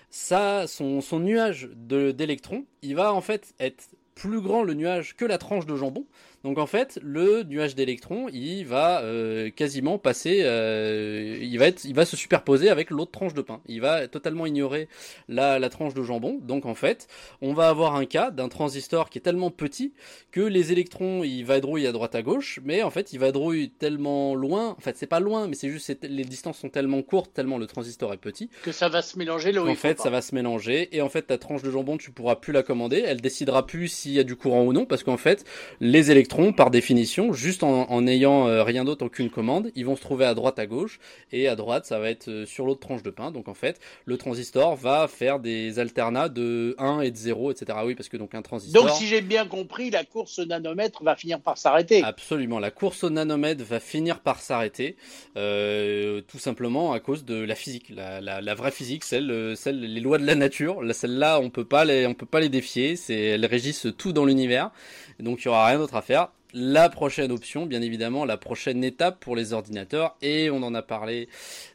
ça, 0.10 0.68
son, 0.68 1.02
son 1.02 1.20
nuage 1.20 1.70
d'électrons, 1.76 2.66
il 2.82 2.96
va 2.96 3.14
en 3.14 3.22
fait 3.22 3.54
être 3.60 3.90
plus 4.16 4.42
grand 4.42 4.64
le 4.64 4.74
nuage 4.74 5.16
que 5.16 5.26
la 5.26 5.38
tranche 5.38 5.66
de 5.66 5.76
jambon. 5.76 6.06
Donc 6.44 6.60
en 6.60 6.68
fait, 6.68 7.00
le 7.04 7.44
nuage 7.44 7.76
d'électrons, 7.76 8.28
il 8.32 8.64
va 8.64 9.02
euh, 9.02 9.50
quasiment 9.50 9.98
passer, 9.98 10.42
euh, 10.44 11.38
il 11.42 11.58
va 11.58 11.68
être, 11.68 11.84
il 11.84 11.96
va 11.96 12.06
se 12.06 12.16
superposer 12.16 12.70
avec 12.70 12.90
l'autre 12.90 13.12
tranche 13.12 13.34
de 13.34 13.42
pain. 13.42 13.60
Il 13.68 13.82
va 13.82 14.08
totalement 14.08 14.46
ignorer 14.46 14.88
la, 15.28 15.60
la 15.60 15.70
tranche 15.70 15.94
de 15.94 16.04
jambon. 16.04 16.40
Donc 16.42 16.66
en 16.66 16.76
fait, 16.76 17.08
on 17.42 17.54
va 17.54 17.70
avoir 17.70 17.96
un 17.96 18.06
cas 18.06 18.32
d'un 18.32 18.50
transistor 18.50 19.10
qui 19.10 19.18
est 19.18 19.22
tellement 19.22 19.50
petit 19.50 19.94
que 20.32 20.42
les 20.42 20.72
électrons, 20.72 21.24
il 21.24 21.44
vadrouillent 21.44 21.88
à 21.88 21.92
droite 21.92 22.16
à 22.16 22.22
gauche, 22.22 22.60
mais 22.64 22.84
en 22.84 22.92
fait, 22.92 23.14
il 23.14 23.20
vadrouille 23.20 23.70
tellement 23.72 24.36
loin. 24.36 24.76
En 24.78 24.82
fait, 24.82 24.96
c'est 24.98 25.08
pas 25.08 25.20
loin, 25.20 25.48
mais 25.48 25.56
c'est 25.56 25.70
juste 25.70 25.98
les 26.04 26.24
distances 26.24 26.60
sont 26.60 26.70
tellement 26.70 27.02
courtes, 27.02 27.34
tellement 27.34 27.58
le 27.58 27.66
transistor 27.66 28.14
est 28.14 28.18
petit, 28.18 28.50
que 28.64 28.72
ça 28.72 28.90
va 28.90 29.02
se 29.02 29.18
mélanger 29.18 29.52
là 29.52 29.64
où 29.64 29.70
En 29.70 29.76
fait, 29.76 30.00
ça 30.00 30.10
va 30.10 30.22
se 30.22 30.36
mélanger 30.36 30.96
et 30.96 31.02
en 31.02 31.10
fait, 31.10 31.24
ta 31.24 31.38
tranche 31.38 31.64
de 31.64 31.72
jambon, 31.72 31.98
tu 31.98 32.12
pourras 32.12 32.36
plus 32.36 32.54
la 32.54 32.64
commander. 32.64 33.04
Elle 33.06 33.22
décidera 33.22 33.66
plus 33.66 33.88
s'il 33.88 34.12
y 34.12 34.20
a 34.20 34.24
du 34.24 34.36
courant 34.36 34.64
ou 34.64 34.74
non, 34.74 34.86
parce 34.86 35.04
qu'en 35.04 35.18
fait, 35.18 35.44
les 35.80 36.12
électrons 36.12 36.27
par 36.56 36.72
définition, 36.72 37.34
juste 37.34 37.64
en, 37.64 38.02
n'ayant 38.02 38.48
euh, 38.48 38.64
rien 38.64 38.86
d'autre, 38.86 39.06
aucune 39.06 39.30
commande, 39.30 39.72
ils 39.76 39.86
vont 39.86 39.96
se 39.96 40.02
trouver 40.02 40.26
à 40.26 40.34
droite, 40.34 40.60
à 40.60 40.66
gauche, 40.66 41.00
et 41.32 41.48
à 41.48 41.56
droite, 41.56 41.86
ça 41.86 42.00
va 42.00 42.10
être 42.10 42.28
euh, 42.28 42.46
sur 42.46 42.66
l'autre 42.66 42.80
tranche 42.80 43.04
de 43.04 43.10
pain. 43.10 43.32
Donc 43.32 43.48
en 43.48 43.54
fait, 43.54 43.80
le 44.06 44.18
transistor 44.18 44.76
va 44.76 45.08
faire 45.08 45.40
des 45.40 45.80
alternats 45.80 46.30
de 46.30 46.76
1 46.78 47.02
et 47.02 47.12
de 47.12 47.18
0, 47.18 47.52
etc. 47.52 47.80
Oui, 47.86 47.96
parce 47.96 48.10
que 48.10 48.18
donc 48.18 48.36
un 48.36 48.42
transistor. 48.42 48.84
Donc 48.84 48.92
si 48.94 49.08
j'ai 49.08 49.22
bien 49.22 49.48
compris, 49.48 49.90
la 49.90 50.04
course 50.04 50.40
au 50.40 50.46
nanomètre 50.46 51.04
va 51.04 51.16
finir 51.16 51.40
par 51.40 51.58
s'arrêter. 51.58 52.04
Absolument, 52.04 52.60
la 52.60 52.72
course 52.72 53.04
au 53.04 53.10
nanomètre 53.10 53.64
va 53.64 53.80
finir 53.80 54.20
par 54.20 54.40
s'arrêter, 54.42 54.96
euh, 55.38 56.22
tout 56.28 56.40
simplement 56.40 56.94
à 56.94 57.00
cause 57.00 57.26
de 57.26 57.36
la 57.36 57.56
physique, 57.56 57.92
la, 57.96 58.56
vraie 58.56 58.72
physique, 58.72 59.04
celle, 59.04 59.56
celle, 59.56 59.80
les 59.80 60.02
lois 60.02 60.18
de 60.18 60.26
la 60.26 60.36
nature. 60.36 60.82
Celle-là, 60.92 61.40
on 61.40 61.50
peut 61.50 61.66
pas 61.66 61.86
les, 61.86 62.06
on 62.08 62.14
peut 62.14 62.26
pas 62.26 62.40
les 62.40 62.50
défier. 62.50 62.96
C'est, 62.96 63.16
elles 63.16 63.46
régissent 63.46 63.88
tout 63.98 64.14
dans 64.14 64.26
l'univers. 64.26 64.72
Donc 65.20 65.42
il 65.42 65.46
y 65.46 65.48
aura 65.48 65.66
rien 65.66 65.80
d'autre 65.80 65.96
à 65.96 66.02
faire 66.02 66.17
la 66.54 66.90
prochaine 66.90 67.32
option, 67.32 67.66
bien 67.66 67.82
évidemment, 67.82 68.26
la 68.26 68.38
prochaine 68.38 68.84
étape 68.84 69.20
pour 69.20 69.36
les 69.36 69.54
ordinateurs, 69.54 70.16
et 70.22 70.50
on 70.50 70.64
en 70.64 70.74
a 70.74 70.82
parlé 70.82 71.28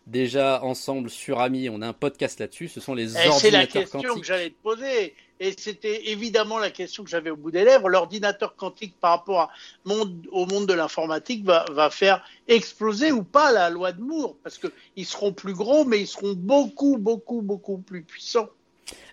déjà 0.06 0.62
ensemble 0.62 1.10
sur 1.10 1.40
Ami, 1.40 1.68
on 1.68 1.82
a 1.82 1.88
un 1.88 1.92
podcast 1.92 2.40
là-dessus, 2.40 2.68
ce 2.68 2.80
sont 2.80 2.94
les 2.94 3.16
ordinateurs 3.16 3.32
quantiques. 3.34 3.40
C'est 3.42 3.50
la 3.50 3.66
question 3.66 4.14
que 4.14 4.24
j'allais 4.24 4.50
te 4.50 4.62
poser, 4.62 5.14
et 5.40 5.54
c'était 5.58 6.10
évidemment 6.10 6.58
la 6.58 6.70
question 6.70 7.04
que 7.04 7.10
j'avais 7.10 7.30
au 7.30 7.36
bout 7.36 7.50
des 7.50 7.64
lèvres. 7.64 7.88
L'ordinateur 7.88 8.54
quantique 8.56 8.94
par 9.00 9.10
rapport 9.10 9.50
au 9.84 10.46
monde 10.46 10.66
de 10.66 10.72
l'informatique 10.72 11.44
va, 11.44 11.64
va, 11.72 11.90
faire 11.90 12.24
exploser 12.48 13.12
ou 13.12 13.24
pas 13.24 13.52
la 13.52 13.68
loi 13.68 13.92
de 13.92 14.00
Moore, 14.00 14.36
parce 14.42 14.58
qu'ils 14.58 15.06
seront 15.06 15.32
plus 15.32 15.54
gros, 15.54 15.84
mais 15.84 16.00
ils 16.00 16.06
seront 16.06 16.34
beaucoup, 16.34 16.96
beaucoup, 16.96 17.42
beaucoup 17.42 17.78
plus 17.78 18.02
puissants. 18.02 18.48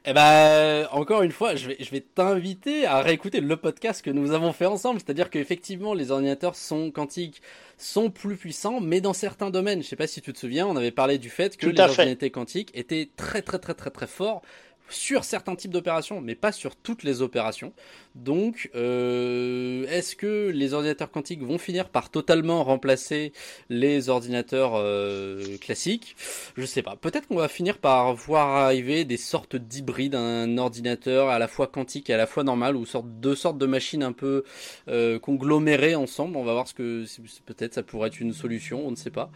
Eh 0.06 0.14
ben, 0.14 0.88
encore 0.92 1.24
une 1.24 1.32
fois, 1.32 1.56
je 1.56 1.68
vais, 1.68 1.78
je 1.80 1.92
vais 1.92 2.02
t'inviter 2.02 2.86
à 2.86 3.02
réécouter 3.02 3.42
le 3.42 3.58
podcast 3.58 4.02
que 4.02 4.10
nous 4.10 4.32
avons 4.32 4.54
fait 4.54 4.66
ensemble. 4.66 5.00
C'est-à-dire 5.00 5.30
qu'effectivement, 5.30 5.94
les 5.94 6.12
ordinateurs 6.12 6.56
sont 6.56 6.92
quantiques 6.92 7.42
sont 7.80 8.10
plus 8.10 8.36
puissants, 8.36 8.82
mais 8.82 9.02
dans 9.02 9.14
certains 9.14 9.50
domaines. 9.50 9.82
Je 9.82 9.88
sais 9.88 9.96
pas 9.96 10.08
si 10.08 10.22
tu 10.22 10.34
te 10.34 10.38
souviens, 10.38 10.68
on 10.68 10.76
avait 10.76 10.92
parlé 10.92 11.18
du 11.18 11.30
fait 11.30 11.56
que 11.58 11.68
les 11.68 11.80
ordinateurs 11.80 12.32
quantiques 12.32 12.72
étaient 12.74 13.10
très, 13.16 13.42
très, 13.42 13.58
très, 13.58 13.74
très, 13.74 13.90
très 13.90 14.08
forts 14.08 14.42
sur 14.90 15.24
certains 15.24 15.56
types 15.56 15.72
d'opérations, 15.72 16.22
mais 16.22 16.36
pas 16.36 16.52
sur 16.52 16.76
toutes 16.76 17.04
les 17.04 17.22
opérations. 17.22 17.74
Donc, 18.16 18.70
euh, 18.76 19.86
est-ce 19.88 20.16
que 20.16 20.50
les 20.50 20.74
ordinateurs 20.74 21.12
quantiques 21.12 21.42
vont 21.42 21.58
finir 21.58 21.90
par 21.90 22.10
totalement 22.10 22.64
remplacer 22.64 23.34
les 23.70 24.10
ordinateurs 24.10 24.74
euh, 24.76 25.58
classiques? 25.62 26.16
Je 26.58 26.66
sais 26.66 26.82
pas. 26.82 26.96
Peut-être 26.96 27.28
qu'on 27.28 27.36
va 27.36 27.48
finir 27.48 27.78
par 27.78 28.14
voir 28.16 28.50
arriver 28.50 29.06
des 29.06 29.18
sortes 29.18 29.56
d'hybrides, 29.56 30.16
un 30.16 30.58
ordinateur 30.58 31.30
à 31.30 31.40
la 31.40 31.48
fois 31.48 31.68
quantique 31.68 32.10
et 32.10 32.14
à 32.14 32.18
la 32.18 32.28
fois 32.28 32.44
normal, 32.44 32.76
ou 32.76 32.86
sorte, 32.86 33.08
deux 33.20 33.36
sortes 33.36 33.58
de 33.58 33.66
machines 33.66 34.04
un 34.04 34.12
peu 34.12 34.44
euh, 34.88 35.20
conglomérées 35.20 35.96
ensemble. 35.96 36.38
On 36.38 36.44
va 36.44 36.54
voir 36.54 36.68
ce 36.68 36.74
que 36.74 37.06
peut-être 37.46 37.74
ça 37.74 37.84
pourrait 37.84 38.08
être 38.08 38.20
une 38.20 38.34
solution, 38.34 38.86
on 38.86 38.92
ne 38.92 38.96
sait 38.96 39.12
pas. 39.12 39.32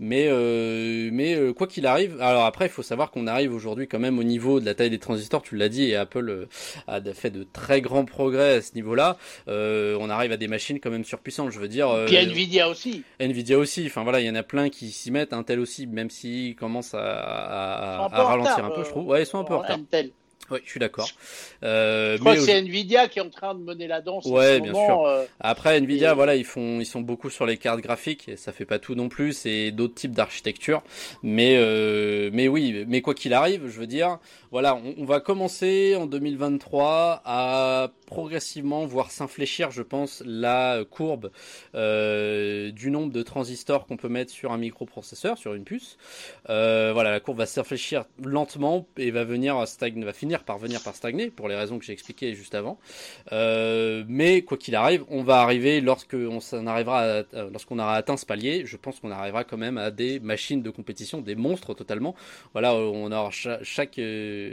Mais, 0.00 0.26
euh, 0.28 1.10
mais 1.12 1.34
euh, 1.34 1.52
quoi 1.52 1.66
qu'il 1.66 1.86
arrive, 1.86 2.20
alors 2.20 2.44
après, 2.44 2.66
il 2.66 2.70
faut 2.70 2.82
savoir 2.82 3.10
qu'on 3.10 3.26
arrive 3.26 3.54
aujourd'hui 3.54 3.86
quand 3.88 3.98
même 3.98 4.18
au 4.18 4.24
niveau 4.24 4.60
de 4.60 4.64
la 4.64 4.74
taille 4.74 4.90
des 4.90 4.95
transistors. 4.98 5.42
Tu 5.42 5.56
l'as 5.56 5.68
dit, 5.68 5.84
et 5.84 5.96
Apple 5.96 6.48
a 6.86 7.00
fait 7.14 7.30
de 7.30 7.44
très 7.44 7.80
grands 7.80 8.04
progrès 8.04 8.54
à 8.56 8.62
ce 8.62 8.74
niveau-là, 8.74 9.16
euh, 9.48 9.96
on 10.00 10.10
arrive 10.10 10.32
à 10.32 10.36
des 10.36 10.48
machines 10.48 10.80
quand 10.80 10.90
même 10.90 11.04
surpuissantes. 11.04 11.50
Je 11.50 11.58
veux 11.58 11.68
dire. 11.68 11.88
Euh, 11.90 12.06
Puis 12.06 12.16
Nvidia 12.16 12.68
aussi. 12.68 13.02
Nvidia 13.20 13.58
aussi. 13.58 13.86
Enfin 13.86 14.02
voilà, 14.02 14.20
il 14.20 14.26
y 14.26 14.30
en 14.30 14.34
a 14.34 14.42
plein 14.42 14.68
qui 14.68 14.90
s'y 14.90 15.10
mettent. 15.10 15.32
Intel 15.32 15.60
aussi, 15.60 15.86
même 15.86 16.10
s'ils 16.10 16.56
commencent 16.56 16.94
à, 16.94 17.00
à, 17.00 18.08
à 18.12 18.22
ralentir 18.24 18.64
un 18.64 18.70
peu, 18.70 18.84
je 18.84 18.90
trouve. 18.90 19.06
Ouais, 19.06 19.22
ils 19.22 19.26
sont 19.26 19.38
un 19.38 19.44
peu 19.44 19.54
en 19.54 19.58
retard. 19.60 19.78
Intel. 19.78 20.10
Oui, 20.50 20.60
je 20.64 20.70
suis 20.70 20.80
d'accord. 20.80 21.08
Euh, 21.62 22.16
je 22.16 22.20
crois 22.20 22.34
que 22.34 22.40
c'est 22.40 22.58
Nvidia 22.58 23.08
qui 23.08 23.18
est 23.18 23.22
en 23.22 23.30
train 23.30 23.54
de 23.54 23.60
mener 23.60 23.86
la 23.86 24.00
danse. 24.00 24.26
Ouais, 24.26 24.60
bien 24.60 24.72
sûr. 24.72 25.04
Euh, 25.06 25.24
Après, 25.40 25.78
Nvidia, 25.78 26.14
voilà, 26.14 26.36
ils 26.36 26.44
font, 26.44 26.80
ils 26.80 26.86
sont 26.86 27.00
beaucoup 27.00 27.30
sur 27.30 27.46
les 27.46 27.56
cartes 27.56 27.80
graphiques 27.80 28.28
et 28.28 28.36
ça 28.36 28.52
fait 28.52 28.64
pas 28.64 28.78
tout 28.78 28.94
non 28.94 29.08
plus. 29.08 29.32
C'est 29.32 29.72
d'autres 29.72 29.94
types 29.94 30.12
d'architecture, 30.12 30.82
mais 31.22 31.56
euh, 31.56 32.30
mais 32.32 32.48
oui, 32.48 32.84
mais 32.86 33.00
quoi 33.00 33.14
qu'il 33.14 33.32
arrive, 33.34 33.66
je 33.66 33.80
veux 33.80 33.86
dire, 33.86 34.18
voilà, 34.50 34.78
on, 34.96 35.04
va 35.04 35.20
commencer 35.20 35.96
en 35.96 36.06
2023 36.06 37.22
à 37.24 37.90
progressivement 38.06 38.86
voir 38.86 39.10
s'infléchir, 39.10 39.70
je 39.70 39.82
pense, 39.82 40.22
la 40.24 40.84
courbe 40.88 41.30
euh, 41.74 42.70
du 42.70 42.90
nombre 42.90 43.12
de 43.12 43.22
transistors 43.22 43.86
qu'on 43.86 43.96
peut 43.96 44.08
mettre 44.08 44.32
sur 44.32 44.52
un 44.52 44.58
microprocesseur, 44.58 45.36
sur 45.36 45.54
une 45.54 45.64
puce. 45.64 45.98
Euh, 46.48 46.92
voilà, 46.94 47.10
la 47.10 47.20
courbe 47.20 47.38
va 47.38 47.46
s'infléchir 47.46 48.04
lentement 48.22 48.86
et 48.96 49.10
va 49.10 49.24
venir 49.24 49.56
va 49.56 50.12
finir 50.12 50.44
par 50.44 50.58
venir 50.58 50.82
par 50.82 50.94
stagner 50.94 51.30
pour 51.30 51.48
les 51.48 51.56
raisons 51.56 51.78
que 51.78 51.84
j'ai 51.84 51.92
expliquées 51.92 52.34
juste 52.34 52.54
avant. 52.54 52.78
Euh, 53.32 54.04
mais 54.08 54.42
quoi 54.42 54.56
qu'il 54.56 54.74
arrive, 54.76 55.04
on 55.08 55.22
va 55.22 55.40
arriver 55.40 55.80
lorsque 55.80 56.14
on 56.14 56.66
arrivera, 56.66 57.22
lorsqu'on 57.32 57.78
aura 57.78 57.94
atteint 57.94 58.16
ce 58.16 58.24
palier, 58.24 58.64
je 58.66 58.76
pense 58.76 59.00
qu'on 59.00 59.10
arrivera 59.10 59.44
quand 59.44 59.56
même 59.56 59.78
à 59.78 59.90
des 59.90 60.20
machines 60.20 60.62
de 60.62 60.70
compétition, 60.70 61.20
des 61.20 61.34
monstres 61.34 61.74
totalement. 61.74 62.14
Voilà, 62.52 62.74
on 62.74 63.10
aura 63.10 63.30
chaque 63.30 64.00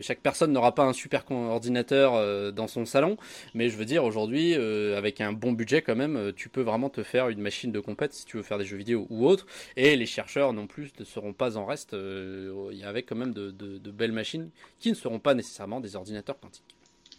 chaque 0.01 0.19
personne 0.21 0.51
n'aura 0.51 0.73
pas 0.73 0.83
un 0.83 0.93
super 0.93 1.23
ordinateur 1.29 2.51
dans 2.51 2.67
son 2.67 2.85
salon, 2.85 3.17
mais 3.53 3.69
je 3.69 3.77
veux 3.77 3.85
dire, 3.85 4.03
aujourd'hui, 4.03 4.53
euh, 4.55 4.97
avec 4.97 5.21
un 5.21 5.33
bon 5.33 5.51
budget 5.51 5.81
quand 5.81 5.95
même, 5.95 6.15
euh, 6.15 6.31
tu 6.35 6.49
peux 6.49 6.61
vraiment 6.61 6.89
te 6.89 7.03
faire 7.03 7.29
une 7.29 7.41
machine 7.41 7.71
de 7.71 7.79
compète 7.79 8.13
si 8.13 8.25
tu 8.25 8.37
veux 8.37 8.43
faire 8.43 8.57
des 8.57 8.65
jeux 8.65 8.77
vidéo 8.77 9.07
ou 9.09 9.27
autre. 9.27 9.45
Et 9.75 9.95
les 9.95 10.05
chercheurs 10.05 10.53
non 10.53 10.67
plus 10.67 10.91
ne 10.99 11.05
seront 11.05 11.33
pas 11.33 11.57
en 11.57 11.65
reste. 11.65 11.93
Euh, 11.93 12.69
il 12.71 12.79
y 12.79 12.83
avait 12.83 13.03
quand 13.03 13.15
même 13.15 13.33
de, 13.33 13.51
belles 13.91 14.11
machines 14.11 14.49
qui 14.79 14.89
ne 14.89 14.95
seront 14.95 15.19
pas 15.19 15.33
nécessairement 15.33 15.79
des 15.79 15.95
ordinateurs 15.95 16.39
quantiques. 16.39 16.63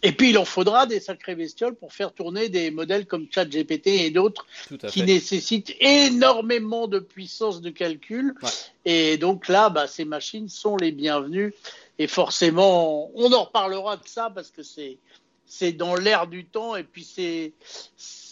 Et 0.03 0.11
puis 0.11 0.31
il 0.31 0.37
en 0.37 0.45
faudra 0.45 0.85
des 0.85 0.99
sacrées 0.99 1.35
bestioles 1.35 1.73
pour 1.73 1.93
faire 1.93 2.13
tourner 2.13 2.49
des 2.49 2.69
modèles 2.69 3.05
comme 3.07 3.27
ChatGPT 3.31 3.87
et 3.87 4.11
d'autres 4.11 4.45
qui 4.89 5.03
nécessitent 5.03 5.73
énormément 5.79 6.87
de 6.87 6.99
puissance 6.99 7.61
de 7.61 7.69
calcul. 7.69 8.35
Et 8.83 9.17
donc 9.17 9.47
là, 9.47 9.69
bah, 9.69 9.87
ces 9.87 10.05
machines 10.05 10.49
sont 10.49 10.75
les 10.77 10.91
bienvenues. 10.91 11.53
Et 11.97 12.07
forcément, 12.07 13.09
on 13.15 13.31
en 13.31 13.45
reparlera 13.45 13.97
de 13.97 14.05
ça 14.05 14.29
parce 14.29 14.51
que 14.51 14.63
c'est 14.63 14.97
c'est 15.45 15.71
dans 15.71 15.95
l'air 15.95 16.27
du 16.27 16.45
temps 16.45 16.75
et 16.75 16.83
puis 16.83 17.03
c'est 17.03 17.53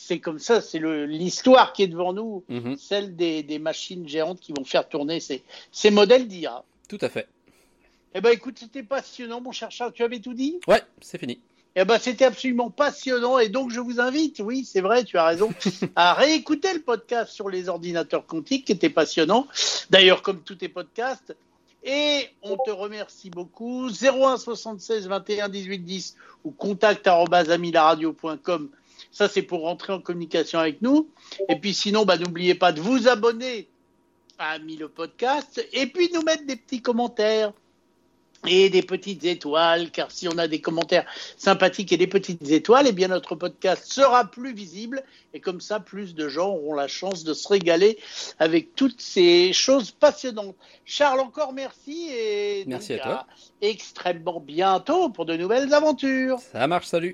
c'est 0.03 0.19
comme 0.19 0.39
ça, 0.39 0.59
c'est 0.59 0.79
l'histoire 0.79 1.71
qui 1.71 1.83
est 1.83 1.87
devant 1.87 2.11
nous, 2.11 2.43
mhm. 2.49 2.75
celle 2.77 3.15
des, 3.15 3.59
machines 3.59 4.07
géantes 4.07 4.41
qui 4.41 4.51
vont 4.51 4.65
faire 4.65 4.89
tourner 4.89 5.21
ces, 5.21 5.43
ces 5.71 5.91
modèles 5.91 6.27
d'IA. 6.27 6.63
Tout 6.89 6.97
à 6.99 7.07
fait. 7.07 7.27
Eh 8.13 8.19
ben 8.19 8.31
écoute, 8.31 8.57
c'était 8.59 8.83
passionnant, 8.83 9.39
mon 9.39 9.53
cher 9.53 9.71
Charles. 9.71 9.93
Tu 9.93 10.03
avais 10.03 10.19
tout 10.19 10.33
dit? 10.33 10.59
Ouais, 10.67 10.81
c'est 10.99 11.17
fini. 11.17 11.39
Eh 11.75 11.85
ben 11.85 11.97
c'était 11.97 12.25
absolument 12.25 12.69
passionnant 12.69 13.39
et 13.39 13.49
donc 13.49 13.71
je 13.71 13.79
vous 13.79 13.99
invite, 13.99 14.41
oui, 14.45 14.63
c'est 14.63 14.81
vrai, 14.81 15.03
tu 15.03 15.17
as 15.17 15.25
raison, 15.25 15.49
à 15.95 16.13
réécouter 16.13 16.71
le 16.73 16.81
podcast 16.81 17.31
sur 17.31 17.49
les 17.49 17.67
ordinateurs 17.67 18.27
quantiques 18.27 18.65
qui 18.65 18.73
était 18.73 18.91
passionnant. 18.91 19.47
D'ailleurs, 19.89 20.21
comme 20.21 20.41
tous 20.41 20.55
tes 20.55 20.69
podcasts, 20.69 21.35
et 21.83 22.29
on 22.41 22.57
te 22.57 22.71
remercie 22.71 23.29
beaucoup. 23.29 23.89
01 23.89 24.37
76 24.37 25.07
21 25.07 25.49
18 25.49 25.79
10 25.79 26.15
ou 26.43 26.51
contact. 26.51 27.09
Ça, 29.11 29.29
c'est 29.29 29.41
pour 29.41 29.61
rentrer 29.61 29.93
en 29.93 29.99
communication 29.99 30.59
avec 30.59 30.81
nous. 30.81 31.09
Et 31.49 31.55
puis 31.55 31.73
sinon, 31.73 32.05
bah, 32.05 32.17
n'oubliez 32.17 32.55
pas 32.55 32.71
de 32.71 32.81
vous 32.81 33.07
abonner 33.07 33.67
à 34.39 34.51
Ami 34.51 34.77
le 34.77 34.87
podcast 34.87 35.65
et 35.73 35.87
puis 35.87 36.09
nous 36.13 36.23
mettre 36.23 36.45
des 36.45 36.55
petits 36.55 36.81
commentaires 36.81 37.53
et 38.47 38.69
des 38.69 38.81
petites 38.81 39.25
étoiles, 39.25 39.91
car 39.91 40.11
si 40.11 40.27
on 40.27 40.37
a 40.37 40.47
des 40.47 40.61
commentaires 40.61 41.05
sympathiques 41.37 41.91
et 41.91 41.97
des 41.97 42.07
petites 42.07 42.49
étoiles, 42.51 42.87
eh 42.87 42.91
bien 42.91 43.07
notre 43.07 43.35
podcast 43.35 43.85
sera 43.85 44.25
plus 44.25 44.53
visible 44.53 45.03
et 45.33 45.39
comme 45.39 45.61
ça, 45.61 45.79
plus 45.79 46.13
de 46.13 46.27
gens 46.27 46.49
auront 46.49 46.75
la 46.75 46.87
chance 46.87 47.23
de 47.23 47.33
se 47.33 47.47
régaler 47.47 47.97
avec 48.39 48.75
toutes 48.75 49.01
ces 49.01 49.51
choses 49.51 49.91
passionnantes. 49.91 50.55
Charles, 50.85 51.21
encore 51.21 51.53
merci 51.53 52.09
et 52.11 52.63
merci 52.67 52.93
à 52.93 52.99
toi. 52.99 53.27
extrêmement 53.61 54.39
bientôt 54.39 55.09
pour 55.09 55.25
de 55.25 55.35
nouvelles 55.35 55.73
aventures. 55.73 56.39
Ça 56.39 56.67
marche, 56.67 56.85
salut. 56.85 57.11